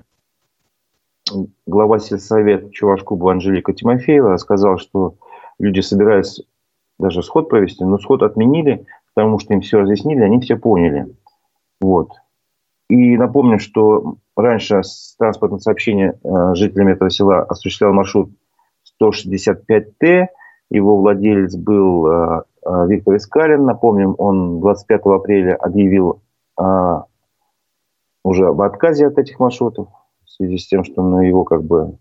[1.66, 5.16] Глава сельсовета Чувашкуба Анжелика Тимофеева сказала, что
[5.60, 6.44] люди собираются
[7.00, 11.16] даже сход провести, но сход отменили, потому что им все разъяснили, они все поняли.
[11.82, 12.10] Вот.
[12.90, 14.82] И напомню, что раньше
[15.18, 18.30] транспортное сообщение э, жителями этого села осуществлял маршрут
[19.02, 20.28] 165Т.
[20.70, 23.66] Его владелец был э, э, Виктор Искалин.
[23.66, 26.22] Напомним, он 25 апреля объявил
[28.24, 29.88] уже об отказе от этих маршрутов
[30.34, 31.98] связи с тем, что ну, его как бы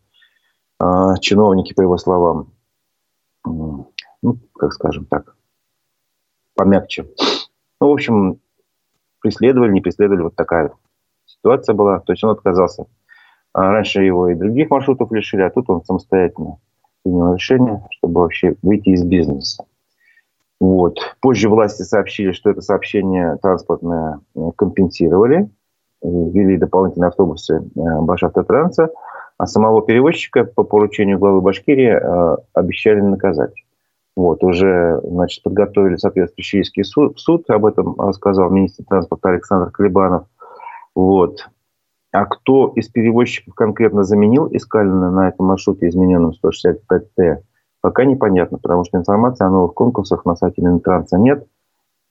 [0.80, 2.52] э, чиновники, по его словам,
[3.46, 3.50] э,
[4.22, 5.36] ну, как скажем так,
[6.54, 7.06] помягче.
[7.80, 8.40] Ну, в общем,
[9.20, 10.72] преследовали, не преследовали, вот такая
[11.26, 12.00] ситуация была.
[12.00, 12.86] То есть он отказался.
[13.52, 16.58] А раньше его и других маршрутов лишили, а тут он самостоятельно
[17.02, 19.64] принял решение, чтобы вообще выйти из бизнеса.
[20.60, 20.98] Вот.
[21.20, 25.50] Позже власти сообщили, что это сообщение транспортное э, компенсировали
[26.02, 28.90] ввели дополнительные автобусы э, Башавтотранса,
[29.38, 33.54] а самого перевозчика по поручению главы Башкирии э, обещали наказать.
[34.14, 40.26] Вот, уже, значит, подготовили соответствующий иск суд, суд, об этом сказал министр транспорта Александр Клебанов.
[40.94, 41.48] Вот.
[42.12, 47.38] А кто из перевозчиков конкретно заменил Искалина на этом маршруте, измененном 165Т,
[47.80, 51.46] пока непонятно, потому что информации о новых конкурсах на сайте Минтранса нет.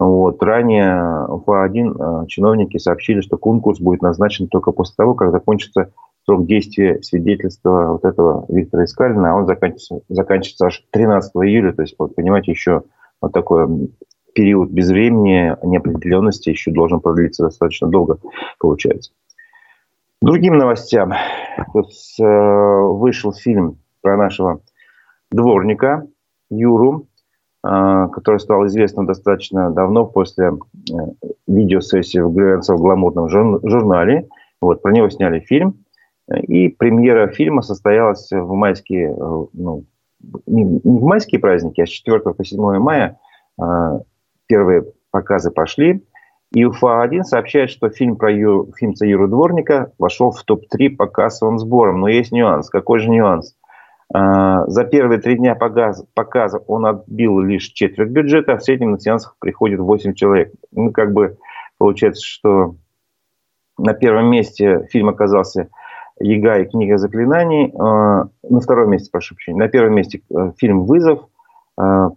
[0.01, 0.41] Вот.
[0.41, 5.93] Ранее УФА-1 э, чиновники сообщили, что конкурс будет назначен только после того, как закончится
[6.25, 11.83] срок действия свидетельства вот этого Виктора Искалина, а он заканчивается, заканчивается аж 13 июля, то
[11.83, 12.81] есть, вот, понимаете, еще
[13.21, 13.91] вот такой
[14.33, 18.17] период без времени, неопределенности еще должен продлиться достаточно долго,
[18.57, 19.11] получается.
[20.19, 21.13] Другим новостям.
[21.73, 24.61] Тут э, вышел фильм про нашего
[25.29, 26.07] дворника
[26.49, 27.05] Юру,
[27.63, 30.93] а, который стал известным достаточно давно после э,
[31.47, 34.27] видеосессии в глянцевом гламурном журнале.
[34.59, 35.83] Вот, про него сняли фильм.
[36.27, 39.85] И премьера фильма состоялась в майские, э, ну,
[40.47, 43.19] не в майские праздники, а с 4 по 7 мая
[43.59, 43.99] а,
[44.47, 46.03] первые показы пошли.
[46.53, 51.59] И УФА-1 сообщает, что фильм про Ю, фильм Юру Дворника вошел в топ-3 по кассовым
[51.59, 52.01] сборам.
[52.01, 52.69] Но есть нюанс.
[52.69, 53.55] Какой же нюанс?
[54.13, 58.99] А, за первые три дня показа он отбил лишь четверть бюджета, а в среднем на
[58.99, 60.51] сеансах приходит 8 человек.
[60.71, 61.37] Ну, как бы
[61.77, 62.75] получается, что
[63.77, 65.69] на первом месте фильм оказался
[66.19, 67.73] «Яга и книга заклинаний».
[67.77, 71.21] А, на втором месте, прошу прощения, на первом месте э, фильм «Вызов»
[71.77, 72.09] а,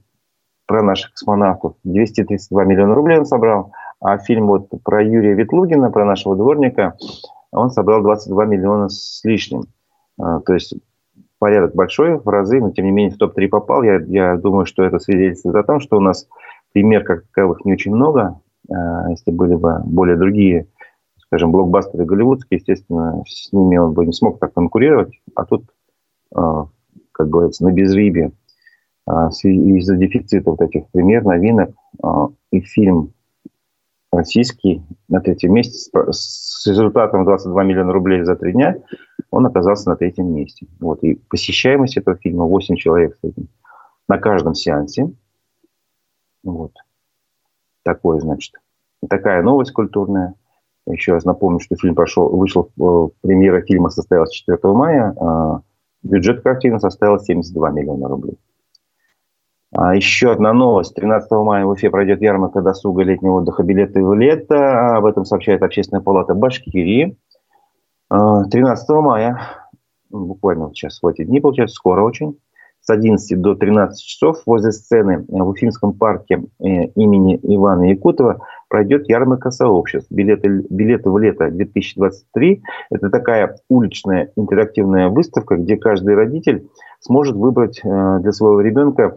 [0.67, 1.75] про наших космонавтов.
[1.85, 3.73] 232 миллиона рублей он собрал.
[4.01, 6.97] А фильм вот про Юрия Ветлугина, про нашего дворника,
[7.53, 9.65] он собрал 22 миллиона с лишним.
[10.17, 10.75] То есть
[11.45, 13.83] порядок большой в разы, но тем не менее в топ-3 попал.
[13.83, 16.27] Я, я думаю, что это свидетельствует о том, что у нас
[16.73, 18.41] пример как таковых не очень много.
[18.71, 20.69] А, если были бы более другие,
[21.19, 25.21] скажем, блокбастеры голливудские, естественно, с ними он бы не смог так конкурировать.
[25.35, 25.67] А тут,
[26.35, 26.69] а,
[27.13, 28.33] как говорится, на безрыбье
[29.43, 31.73] из-за дефицита вот этих пример, новинок
[32.51, 33.13] и фильм
[34.17, 38.77] российский на третьем месте с результатом 22 миллиона рублей за три дня,
[39.31, 40.67] он оказался на третьем месте.
[40.81, 41.03] Вот.
[41.03, 43.19] И посещаемость этого фильма 8 человек
[44.09, 45.11] на каждом сеансе.
[46.43, 46.73] Вот.
[47.83, 48.55] Такое, значит.
[49.09, 50.35] Такая новость культурная.
[50.87, 55.63] Еще раз напомню, что фильм прошел, вышел, э, премьера фильма состоялась 4 мая, а
[56.03, 58.39] бюджет картины составил 72 миллиона рублей.
[59.77, 60.95] А еще одна новость.
[60.95, 64.97] 13 мая в Уфе пройдет ярмарка досуга летнего отдыха билеты в лето.
[64.97, 67.19] Об этом сообщает Общественная палата Башкирии.
[68.09, 69.41] 13 а, мая,
[70.11, 72.39] буквально сейчас в эти дни, получается, скоро очень,
[72.83, 79.09] с 11 до 13 часов возле сцены в Уфимском парке э, имени Ивана Якутова пройдет
[79.09, 80.13] ярмарка сообществ.
[80.13, 86.69] Билеты, билеты в лето 2023– это такая уличная интерактивная выставка, где каждый родитель
[87.01, 89.15] сможет выбрать э, для своего ребенка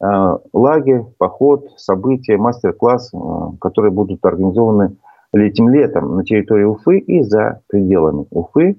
[0.00, 3.18] лагерь, поход, события, мастер-класс, э,
[3.60, 4.96] которые будут организованы
[5.32, 8.76] этим летом на территории Уфы и за пределами Уфы.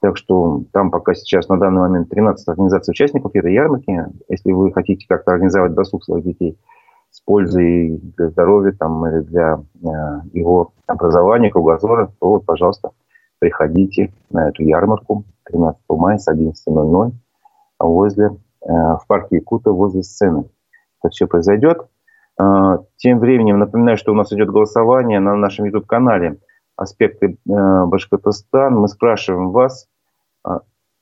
[0.00, 4.04] Так что там пока сейчас на данный момент 13 организаций участников этой ярмарки.
[4.28, 6.58] Если вы хотите как-то организовать досуг своих детей
[7.10, 9.86] с пользой для здоровья там, или для э,
[10.32, 12.90] его образования, кругозора, то вот, пожалуйста,
[13.38, 17.12] приходите на эту ярмарку 13 мая с 11.00
[17.78, 18.32] возле, э,
[18.68, 20.44] в парке Якута возле сцены
[21.04, 21.86] это все произойдет.
[22.38, 26.38] А, тем временем напоминаю, что у нас идет голосование на нашем YouTube-канале
[26.76, 28.74] «Аспекты э, Башкортостан».
[28.74, 29.86] Мы спрашиваем вас,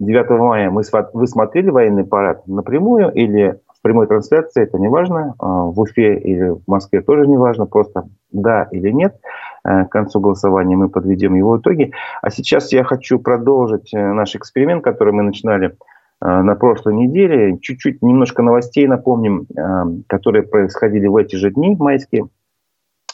[0.00, 0.82] 9 а, мая мы,
[1.14, 6.50] вы смотрели военный парад напрямую или в прямой трансляции, это не важно, в Уфе или
[6.50, 9.16] в Москве тоже не важно, просто да или нет.
[9.64, 11.92] Э, к концу голосования мы подведем его итоги.
[12.20, 15.76] А сейчас я хочу продолжить э, наш эксперимент, который мы начинали Э,
[16.24, 17.58] на прошлой неделе.
[17.58, 22.28] Чуть-чуть немножко новостей напомним, э, которые происходили в эти же дни майские.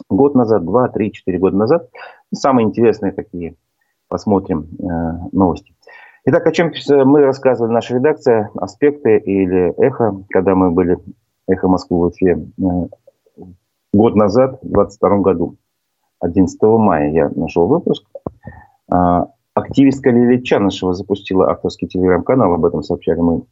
[0.08, 1.88] Год назад, два, три, четыре года назад.
[2.34, 3.54] Самые интересные такие
[4.08, 5.74] посмотрим э, новости.
[6.26, 6.72] Итак, о чем
[7.06, 10.98] мы рассказывали, наша редакция, аспекты или эхо, когда мы были
[11.46, 12.38] эхо Москвы в Уфе
[13.92, 15.56] год назад, в 2022 году.
[16.20, 18.04] 11 мая я нашел выпуск.
[19.58, 23.42] Активистка Лилия Чанышева запустила авторский телеграм-канал, об этом сообщали мы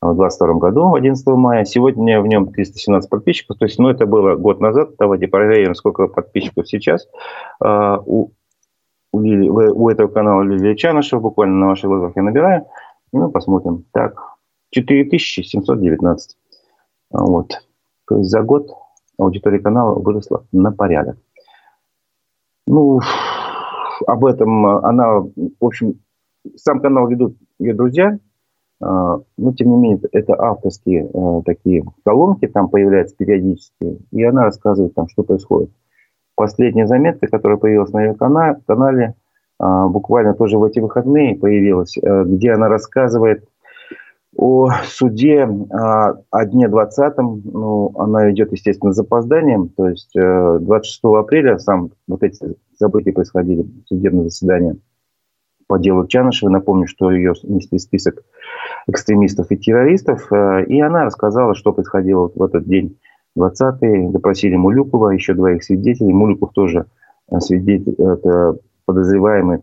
[0.00, 1.64] в 2022 году, 11 мая.
[1.64, 4.96] Сегодня в нем 317 подписчиков, то есть, ну, это было год назад.
[4.98, 7.08] Давайте проверим, сколько подписчиков сейчас.
[7.60, 8.32] А, у,
[9.12, 12.66] у, у этого канала Лилия Чанышева, буквально на ваших глазах я набираю.
[13.12, 13.84] Ну, посмотрим.
[13.92, 14.36] Так,
[14.70, 16.36] 4719.
[17.10, 17.52] Вот.
[18.08, 18.70] То есть за год
[19.18, 21.16] аудитория канала выросла на порядок.
[22.66, 23.00] Ну,
[24.06, 26.00] об этом э, она, в общем,
[26.56, 28.16] сам канал ведут ее друзья, э,
[28.80, 34.94] но тем не менее это авторские э, такие колонки там появляются периодически, и она рассказывает
[34.94, 35.70] там, что происходит.
[36.34, 39.14] Последняя заметка, которая появилась на ее канале,
[39.60, 43.44] буквально тоже в эти выходные появилась, где она рассказывает
[44.36, 51.58] о суде о дне 20 ну, она идет, естественно, с запозданием, то есть 26 апреля
[51.58, 54.76] сам вот эти события происходили, судебное заседание
[55.66, 56.50] по делу Чанышева.
[56.50, 58.22] Напомню, что ее внесли список
[58.86, 60.30] экстремистов и террористов.
[60.32, 62.98] Э, и она рассказала, что происходило в этот день
[63.38, 64.12] 20-й.
[64.12, 66.12] Допросили Мулюкова, еще двоих свидетелей.
[66.12, 66.86] Мулюков тоже
[67.30, 69.60] э, свидетель, это подозреваемый,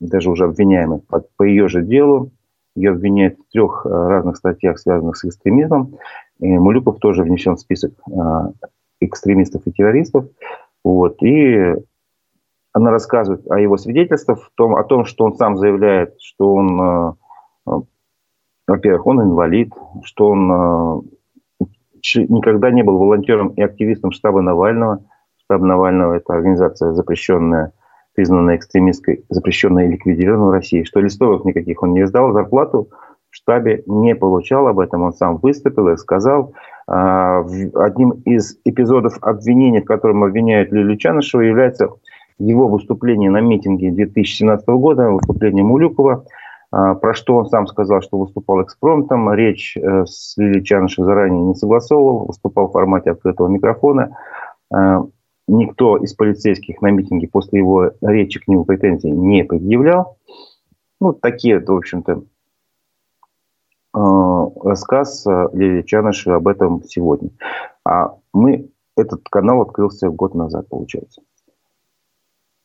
[0.00, 2.30] даже уже обвиняемый по, по ее же делу.
[2.76, 5.96] Ее обвиняют в трех э, разных статьях, связанных с экстремизмом.
[6.38, 7.92] И Мулюков тоже внесен в список
[9.00, 10.26] экстремистов и террористов.
[10.84, 11.22] Вот.
[11.22, 11.74] И
[12.76, 16.80] она рассказывает о его свидетельствах, в том, о том, что он сам заявляет, что он,
[16.80, 17.12] э,
[17.68, 17.80] э,
[18.68, 19.72] во-первых, он инвалид,
[20.04, 21.64] что он э,
[22.28, 25.02] никогда не был волонтером и активистом штаба Навального.
[25.38, 27.72] Штаб Навального– это организация запрещенная,
[28.16, 32.88] признанная экстремистской, запрещенная и ликвидированная в России, что листовок никаких он не издал, зарплату
[33.30, 36.54] в штабе не получал, об этом он сам выступил и сказал.
[36.88, 41.88] Одним из эпизодов обвинения, в котором обвиняют Лилию Чанышеву, является
[42.38, 46.24] его выступление на митинге 2017 года, выступление Мулюкова,
[46.72, 51.42] а, про что он сам сказал, что выступал экспромтом, речь э, с Лилией Чанышевой заранее
[51.42, 54.16] не согласовывал, выступал в формате открытого микрофона.
[55.48, 60.18] Никто из полицейских на митинге после его речи к нему претензий не предъявлял.
[61.00, 62.22] Ну, такие, в общем-то,
[63.92, 67.30] рассказ Лилии Чаныши об этом сегодня.
[67.84, 71.22] А мы, этот канал открылся год назад, получается.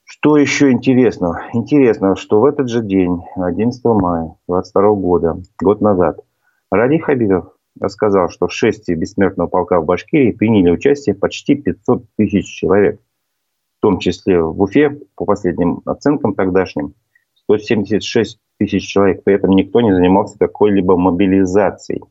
[0.04, 1.48] Что еще интересно?
[1.54, 6.20] Интересно, что в этот же день, 11 мая 22 года, год назад,
[6.72, 12.46] Ради Хабиров рассказал, что в шествии бессмертного полка в Башкирии приняли участие почти 500 тысяч
[12.46, 13.00] человек.
[13.78, 16.94] В том числе в Уфе, по последним оценкам тогдашним,
[17.44, 19.24] 176 тысяч человек.
[19.24, 22.04] При этом никто не занимался какой-либо мобилизацией,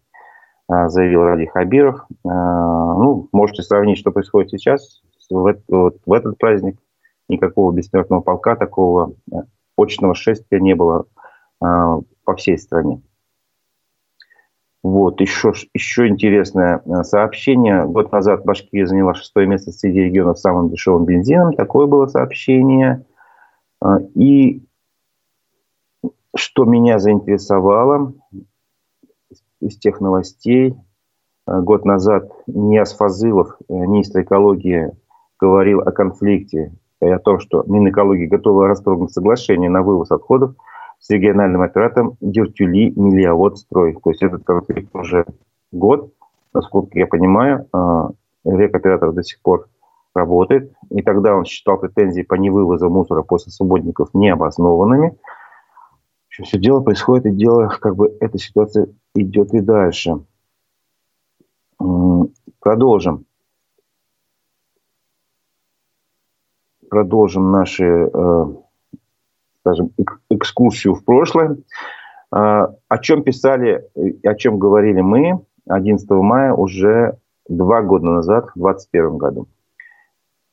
[0.69, 2.07] а, заявил Ради Хабиров.
[2.25, 6.77] А, ну, можете сравнить, что происходит сейчас вот, в этот праздник–
[7.31, 9.37] никакого бессмертного полка, такого э,
[9.77, 11.07] очного шествия не было
[11.61, 13.01] а, по всей стране.
[14.83, 17.85] Вот, еще, еще интересное э, сообщение.
[17.85, 21.53] Год назад Башкирия заняла шестое место среди регионов самым дешевым бензином.
[21.53, 23.05] Такое было сообщение.
[23.83, 24.63] А, и
[26.35, 28.15] что меня заинтересовало
[29.61, 30.75] из тех новостей,
[31.47, 34.93] э, год назад Ниас Фазылов, министр экологии,
[35.39, 36.73] говорил о конфликте
[37.03, 40.55] и о том, что Минэкология готова расторгнуть соглашение на вывоз отходов
[41.01, 43.97] с региональным оператором Дюртюли Миллиавод Строй.
[44.03, 45.25] То есть этот конфликт уже
[45.73, 46.13] год,
[46.53, 48.11] насколько я понимаю, а,
[48.45, 49.69] рекоператор до сих пор
[50.15, 50.73] работает.
[50.91, 55.17] И тогда он считал претензии по невывозу мусора после субботников необоснованными.
[56.29, 60.21] Все дело происходит, и дело, как бы эта ситуация идет и дальше.
[62.61, 63.27] Продолжим.
[66.91, 68.45] продолжим наши, э,
[69.61, 69.91] скажем,
[70.31, 71.57] экскурсию в прошлое.
[72.33, 73.85] Э, о чем писали,
[74.25, 77.17] о чем говорили мы 11 мая уже
[77.49, 79.49] два года назад, в 2021 году.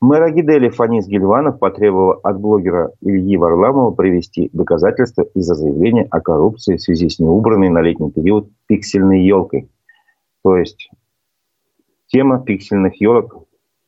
[0.00, 6.76] Мэр Агидели Фанис Гильванов потребовал от блогера Ильи Варламова привести доказательства из-за заявления о коррупции
[6.76, 9.68] в связи с неубранной на летний период пиксельной елкой.
[10.44, 10.88] То есть
[12.06, 13.44] тема пиксельных елок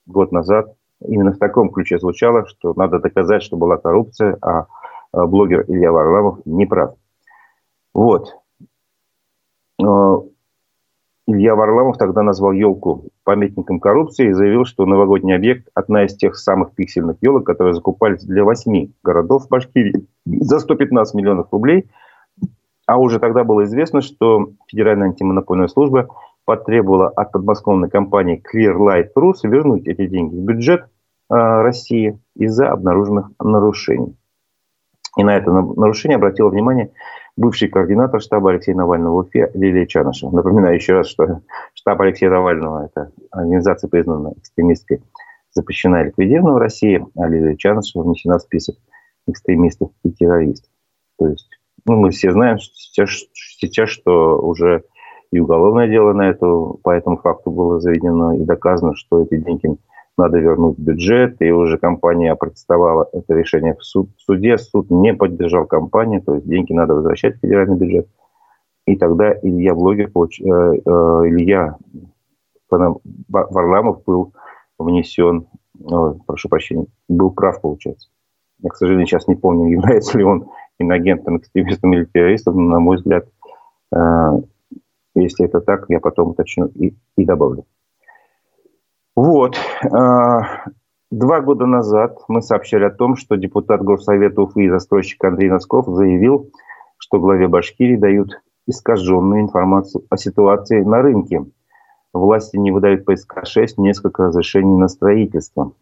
[0.07, 0.75] год назад
[1.07, 4.66] именно в таком ключе звучало, что надо доказать, что была коррупция, а, а
[5.12, 6.94] блогер Илья Варламов не прав.
[7.94, 8.36] Вот.
[11.26, 16.36] Илья Варламов тогда назвал елку памятником коррупции и заявил, что новогодний объект– одна из тех
[16.36, 21.88] самых пиксельных елок, которые закупались для восьми городов Башкирии за 115 миллионов рублей.
[22.86, 26.08] А уже тогда было известно, что Федеральная антимонопольная служба
[26.44, 30.86] потребовала от подмосковной компании Clearlight Rus вернуть эти деньги в бюджет э,
[31.28, 34.16] России из-за обнаруженных нарушений.
[35.16, 36.92] И на это нарушение обратил внимание
[37.36, 40.30] бывший координатор штаба Алексея Навального в Уфе Лилия Чанышева.
[40.30, 41.40] Напоминаю еще раз, что
[41.74, 45.02] штаб Алексея Навального– это организация, признанная экстремистской,
[45.52, 48.76] запрещена и ликвидирована в России, а Лилия Чанышева внесена в список
[49.26, 50.70] экстремистов и террористов.
[51.18, 51.48] То есть
[51.86, 54.84] ну, мы все знаем сейчас, сейчас, что уже
[55.32, 59.76] и уголовное дело на эту, по этому факту было заведено и доказано, что эти деньги
[60.16, 65.14] надо вернуть бюджет, и уже компания протестовала это решение в, суд, в суде, суд не
[65.14, 68.08] поддержал компанию, то есть деньги надо возвращать в федеральный бюджет.
[68.86, 70.48] И тогда Илья Блогер, э, э,
[71.28, 71.76] Илья
[73.28, 74.32] Варламов был
[74.78, 75.46] внесен,
[75.84, 78.08] о, прошу прощения, был прав, получается.
[78.62, 80.48] Я, к сожалению, сейчас не помню, является ли он
[80.78, 83.26] инагентом, экстремистом или террористом, но, на мой взгляд,
[83.94, 84.32] э,
[85.14, 87.64] если это так, я потом уточню и, и добавлю.
[89.21, 89.55] Вот.
[89.93, 90.64] А,
[91.11, 95.87] два года назад мы сообщали о том, что депутат Горсовета Уфы и застройщик Андрей Носков
[95.89, 96.51] заявил,
[96.97, 101.45] что главе Башкирии дают искаженную информацию о ситуации на рынке.
[102.14, 105.73] Власти не выдают по СК-6 несколько разрешений на строительство.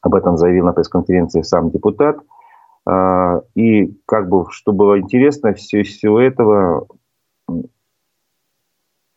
[0.00, 2.16] Об этом заявил на пресс-конференции сам депутат.
[2.86, 6.86] А, и как бы, что было интересно, все всего этого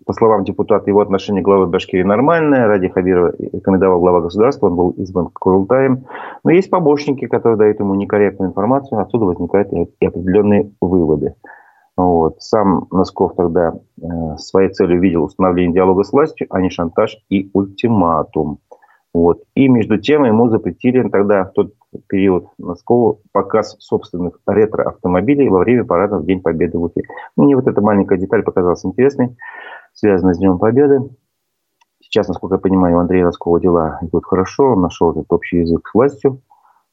[0.08, 2.66] по словам депутата, его отношение к главы Башкирии нормальное.
[2.66, 6.05] Ради Хабирова рекомендовал глава государства, он был избран Курултаем.
[6.45, 11.36] Но есть побочники, которые дают ему некорректную информацию, отсюда возникают и определенные выводы.
[11.97, 12.41] Вот.
[12.41, 17.49] Сам Носков тогда э, своей целью видел установление диалога с властью, а не шантаж и
[17.53, 18.60] ультиматум.
[19.14, 19.41] Вот.
[19.55, 21.74] И между тем ему запретили тогда в тот
[22.07, 27.01] период Носкову показ собственных ретро-автомобилей во время парада в День Победы в Уфе.
[27.35, 29.35] Мне вот эта маленькая деталь показалась интересной
[29.97, 31.09] связано с Днем Победы.
[32.01, 35.88] Сейчас, насколько я понимаю, у Андрея Роскова дела идут хорошо, он нашел этот общий язык
[35.88, 36.41] с властью.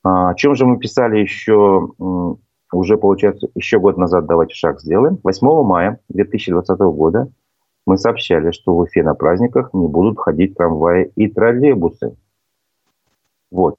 [0.03, 1.89] А, о чем же мы писали еще,
[2.73, 5.19] уже, получается, еще год назад, давайте шаг сделаем.
[5.23, 7.29] 8 мая 2020 года
[7.87, 12.17] мы сообщали, что в Уфе на праздниках не будут ходить трамваи и троллейбусы.
[13.51, 13.77] Вот.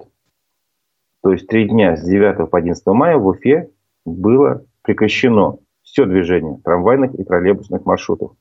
[1.26, 3.72] То есть три дня с 9 по 11 мая в Уфе
[4.06, 8.34] было прекращено все движение трамвайных и троллейбусных маршрутов.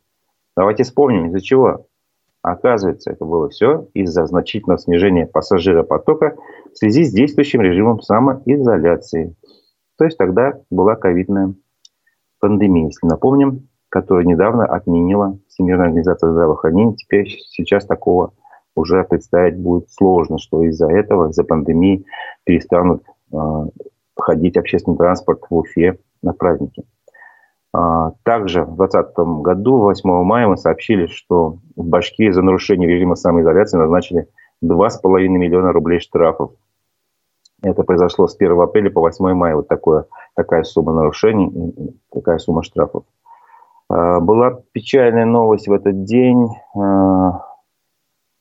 [0.54, 1.86] Давайте вспомним, из-за чего.
[2.42, 6.36] Оказывается, это было все из-за значительного снижения пассажиропотока
[6.74, 9.34] в связи с действующим режимом самоизоляции.
[9.96, 11.54] То есть тогда была ковидная
[12.38, 16.96] пандемия, если напомним, которую недавно отменила Всемирная организация здравоохранения.
[16.96, 18.34] Теперь сейчас такого
[18.76, 22.04] уже представить будет сложно, что из-за этого, из-за пандемии
[22.44, 23.02] перестанут
[23.32, 23.36] э,
[24.16, 26.84] ходить общественный транспорт в Уфе на праздники.
[27.74, 33.16] А, также в 2020 году, 8 мая, мы сообщили, что в Башкирии за нарушение режима
[33.16, 34.28] самоизоляции назначили
[34.64, 36.52] 2,5 миллиона рублей штрафов.
[37.62, 39.56] Это произошло с 1 апреля по 8 мая.
[39.56, 40.06] Вот такое,
[40.36, 41.50] такая сумма нарушений,
[42.12, 43.04] такая сумма штрафов.
[43.88, 46.48] А, была печальная новость в этот день.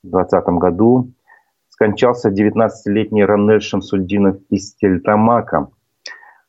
[0.03, 1.11] А, в 2020 году
[1.69, 5.69] скончался 19-летний Ранель Шамсульдинов из Тельтамака.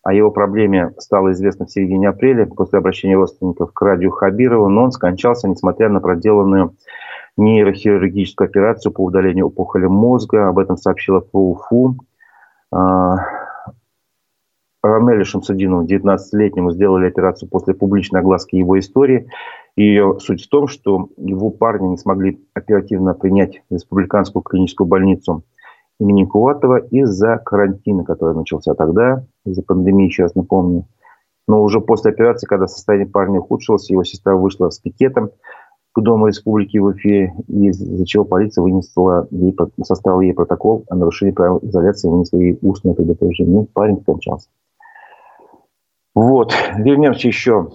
[0.02, 4.84] О его проблеме стало известно в середине апреля после обращения родственников к радио Хабирову, но
[4.84, 6.76] он скончался, несмотря на проделанную
[7.36, 10.48] нейрохирургическую операцию по удалению опухоли мозга.
[10.48, 11.96] Об этом сообщила ФУФУ.
[12.70, 13.16] А,
[14.82, 19.28] Ранелю Шамсудинову, 19-летнему, сделали операцию после публичной огласки его истории.
[19.76, 25.42] Ее суть в том, что его парни не смогли оперативно принять республиканскую клиническую больницу
[25.98, 30.86] имени Куватова из-за карантина, который начался тогда, из-за пандемии, сейчас напомню.
[31.46, 35.30] Но уже после операции, когда состояние парня ухудшилось, его сестра вышла с пикетом
[35.92, 41.32] к Дому Республики в Уфе, из-за чего полиция вынесла ей, составила ей протокол о нарушении
[41.32, 43.54] правил изоляции, вынесла ей устное предупреждение.
[43.54, 44.48] Ну, парень скончался.
[46.14, 47.70] Вот, вернемся еще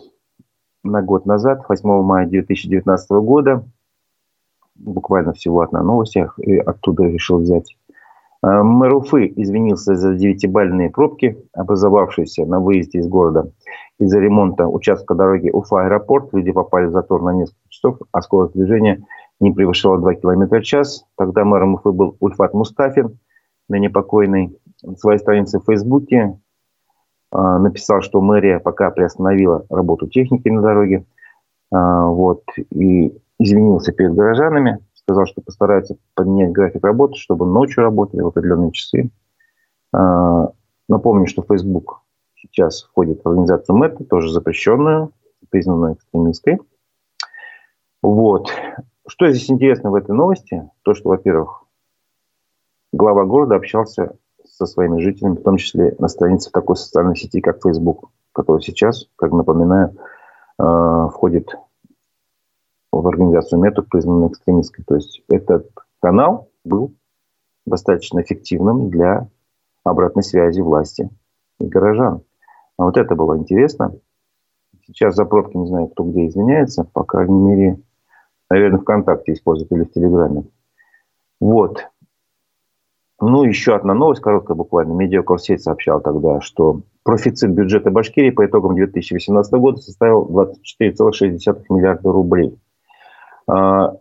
[0.83, 3.63] на год назад, 8 мая 2019 года.
[4.75, 6.31] Буквально всего одна новость, я
[6.65, 7.75] оттуда решил взять.
[8.41, 13.51] Э, мэр Уфы извинился за девятибальные пробки, образовавшиеся на выезде из города.
[13.99, 19.03] Из-за ремонта участка дороги Уфа-аэропорт люди попали в затор на несколько часов, а скорость движения
[19.41, 21.05] не превышала 2 км в час.
[21.17, 23.19] Тогда мэром Уфы был Ульфат Мустафин,
[23.67, 24.57] ныне покойный.
[24.81, 26.39] На своей странице в Фейсбуке
[27.31, 31.05] написал, что мэрия пока приостановила работу техники на дороге.
[31.71, 38.21] Э, вот, и извинился перед горожанами сказал, что постарается поменять график работы, чтобы ночью работали
[38.21, 39.09] в определенные часы.
[39.91, 40.51] А,
[40.87, 42.01] напомню, что Facebook
[42.35, 45.11] сейчас входит в организацию МЭТа, тоже запрещенную,
[45.49, 46.59] признанную экстремистской.
[48.03, 48.51] Вот.
[49.07, 50.69] Что здесь интересно в этой новости?
[50.83, 51.63] То, что, во-первых,
[52.93, 54.15] глава города общался
[54.59, 59.07] со своими жителями, в том числе на странице такой социальной сети, как Facebook, которая сейчас,
[59.15, 59.95] как напоминаю,
[60.57, 61.55] а, входит
[62.91, 64.83] в организацию метод, признанную экстремистской.
[64.85, 65.69] То есть этот
[66.01, 66.93] канал был
[67.65, 69.29] достаточно эффективным для
[69.85, 71.09] обратной связи власти
[71.61, 72.23] и горожан.
[72.77, 73.93] А вот это было интересно.
[74.85, 76.83] Сейчас за пробки не знаю, кто где извиняется.
[76.83, 77.79] По крайней мере,
[78.49, 80.43] наверное, ВКонтакте используют или в Телеграме.
[81.39, 81.87] Вот.
[83.21, 84.93] Ну, еще одна новость, короткая буквально.
[84.93, 92.57] Медиакорсеть сообщал тогда, что профицит бюджета Башкирии по итогам 2018 года составил 24,6 миллиарда рублей.
[93.47, 93.97] А,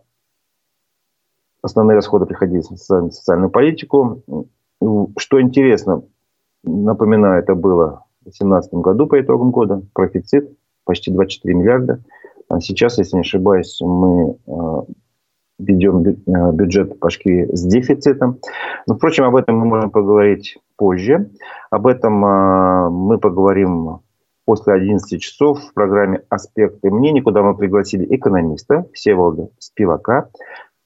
[1.61, 4.23] основные расходы приходились на социальную, политику.
[5.17, 6.03] Что интересно,
[6.63, 10.49] напоминаю, это было в 2018 году по итогам года, профицит
[10.85, 12.01] почти 24 миллиарда.
[12.47, 14.85] А сейчас, если не ошибаюсь, мы а,
[15.59, 16.03] ведем
[16.55, 18.39] бюджет Башкирии с дефицитом.
[18.87, 21.29] Но, впрочем, об этом мы можем поговорить позже.
[21.69, 23.99] Об этом мы поговорим
[24.45, 30.29] после 11 часов в программе «Аспекты мнений», куда мы пригласили экономиста Всеволода Спивака.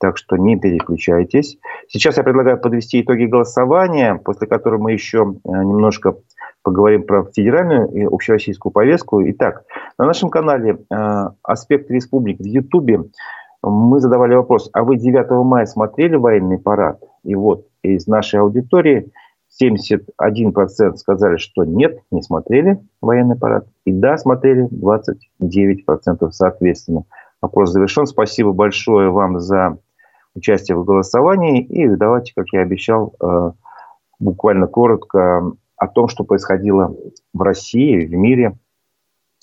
[0.01, 1.57] Так что не переключайтесь.
[1.87, 6.17] Сейчас я предлагаю подвести итоги голосования, после которого мы еще э, немножко
[6.61, 9.21] поговорим про федеральную и общероссийскую повестку.
[9.29, 9.63] Итак,
[9.97, 13.03] на нашем канале э, «Аспект республик» в Ютубе
[13.69, 17.01] мы задавали вопрос, а вы 9 мая смотрели военный парад?
[17.23, 19.11] И вот из нашей аудитории
[19.61, 23.67] 71% сказали, что нет, не смотрели военный парад.
[23.85, 27.03] И да, смотрели 29% соответственно.
[27.41, 28.05] Вопрос завершен.
[28.05, 29.77] Спасибо большое вам за
[30.35, 31.61] участие в голосовании.
[31.63, 33.51] И давайте, как я обещал, э,
[34.19, 36.95] буквально коротко о том, что происходило
[37.33, 38.57] в России, в мире.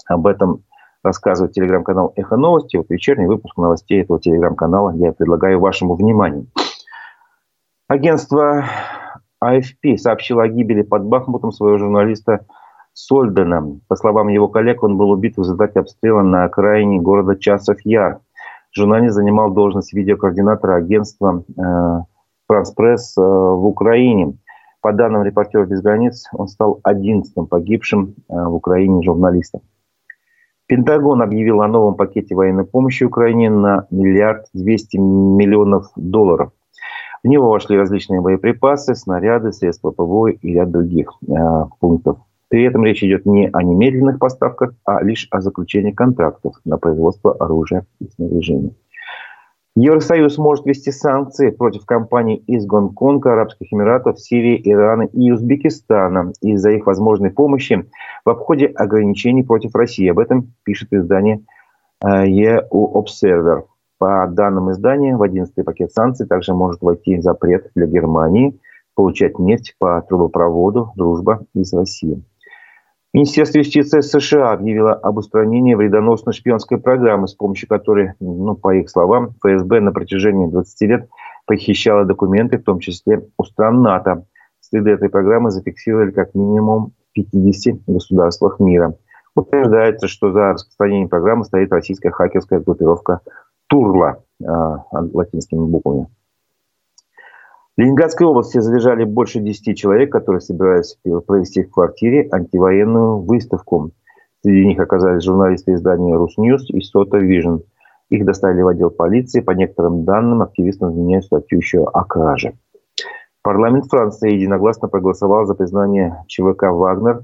[0.07, 0.65] Об этом
[1.03, 2.77] рассказывает телеграм-канал «Эхо новости».
[2.77, 6.47] Вот вечерний выпуск новостей этого телеграм-канала я предлагаю вашему вниманию.
[7.89, 8.65] Агентство
[9.41, 12.47] АФП сообщил о гибели под Бахмутом своего журналиста
[12.93, 13.81] Сольдена.
[13.89, 18.21] По словам его коллег, он был убит в результате обстрела на окраине города Часов Яр.
[18.73, 21.63] Журналист занимал должность видеокоординатора агентства э,
[22.47, 24.37] Франс Пресс в Украине.
[24.83, 29.63] По данным «Репортеров без границ», он стал 11-м погибшим в Украине журналистом.
[30.71, 36.53] Пентагон объявил о новом пакете военной помощи Украине на миллиард двести миллионов долларов.
[37.25, 41.35] В него вошли различные боеприпасы, снаряды, средства ПВО и ряд других э,
[41.81, 42.19] пунктов.
[42.47, 47.35] При этом речь идет не о немедленных поставках, а лишь о заключении контрактов на производство
[47.35, 48.71] оружия и снаряжения.
[49.77, 56.73] Евросоюз может ввести санкции против компаний из Гонконга, Арабских Эмиратов, Сирии, Ирана и Узбекистана из-за
[56.73, 57.89] их возможной помощи
[58.25, 60.09] в обходе ограничений против России.
[60.09, 61.43] Об этом пишет издание
[62.05, 63.63] EU Observer.
[63.99, 68.59] По данным издания, в 11-й пакет санкций также может войти запрет для Германии
[68.97, 72.23] получать нефть по трубопроводу «Дружба» из России.
[73.13, 78.89] Министерство юстиции США объявило об устранении вредоносной шпионской программы, с помощью которой, ну, по их
[78.89, 81.09] словам, ФСБ на протяжении 20 лет
[81.45, 84.27] похищала документы, в том числе у стран НАТО.
[84.61, 88.95] Следы этой программы зафиксировали как минимум в 50 государствах мира.
[89.35, 93.23] Утверждается, что за распространением программы стоит российская хакерская группировка
[93.67, 94.47] Turla э,
[94.91, 96.07] латинскими буквами.
[97.81, 103.93] Ленинградской области задержали больше 10 человек, которые собирались провести в квартире антивоенную выставку.
[104.43, 107.61] Среди них оказались журналисты издания «RusNews» и «Sota Vision».
[108.11, 109.41] Их доставили в отдел полиции.
[109.41, 112.53] По некоторым данным, активистам изменяют статью еще о краже.
[113.41, 117.23] Парламент Франции единогласно проголосовал за признание ЧВК «Вагнер»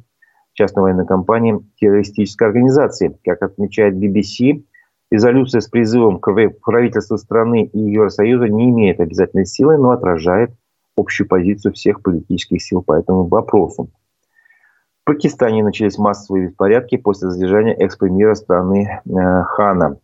[0.55, 3.15] частной военной компании террористической организации.
[3.27, 4.65] Как отмечает BBC,
[5.11, 6.33] Резолюция с призывом к
[6.65, 10.51] правительству страны и Евросоюза не имеет обязательной силы, но отражает
[10.97, 13.91] общую позицию всех политических сил по этому вопросу.
[15.03, 19.99] В Пакистане начались массовые беспорядки после задержания экс-премьера страны э, Хана.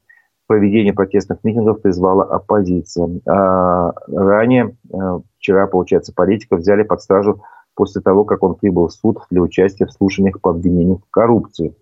[0.47, 3.09] Проведение протестных митингов призвала оппозиция.
[3.27, 7.43] А ранее, э, вчера, получается, политиков взяли под стражу
[7.75, 11.75] после того, как он прибыл в суд для участия в слушаниях по обвинению в коррупции.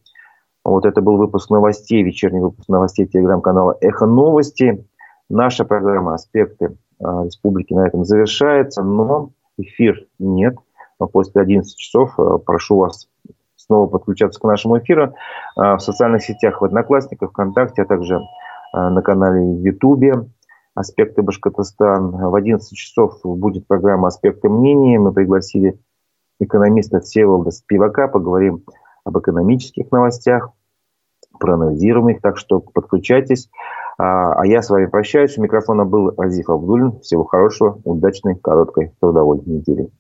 [0.64, 4.84] Вот это был выпуск новостей, вечерний выпуск новостей телеграм-канала «Эхо новости».
[5.30, 10.56] Наша программа «Аспекты а, республики» на этом завершается, но эфир нет.
[11.12, 13.08] После 11 часов а, прошу вас
[13.56, 15.14] снова подключаться к нашему эфиру
[15.56, 18.20] а, в социальных сетях, в Одноклассниках, ВКонтакте, а также
[18.72, 20.28] на канале Ютубе
[20.74, 22.11] «Аспекты Башкортостан».
[22.11, 24.98] В 11 часов будет программа «Аспекты мнений».
[24.98, 25.80] Мы пригласили
[26.38, 28.06] экономиста Всеволода Спивака.
[28.06, 28.62] Поговорим
[29.11, 30.50] об экономических новостях,
[31.38, 33.50] проанализируем их, так что подключайтесь.
[33.98, 35.36] А, а я с вами прощаюсь.
[35.36, 37.00] У микрофона был Азиф Абдулин.
[37.00, 39.90] Всего хорошего, удачной, короткой, трудовой недели.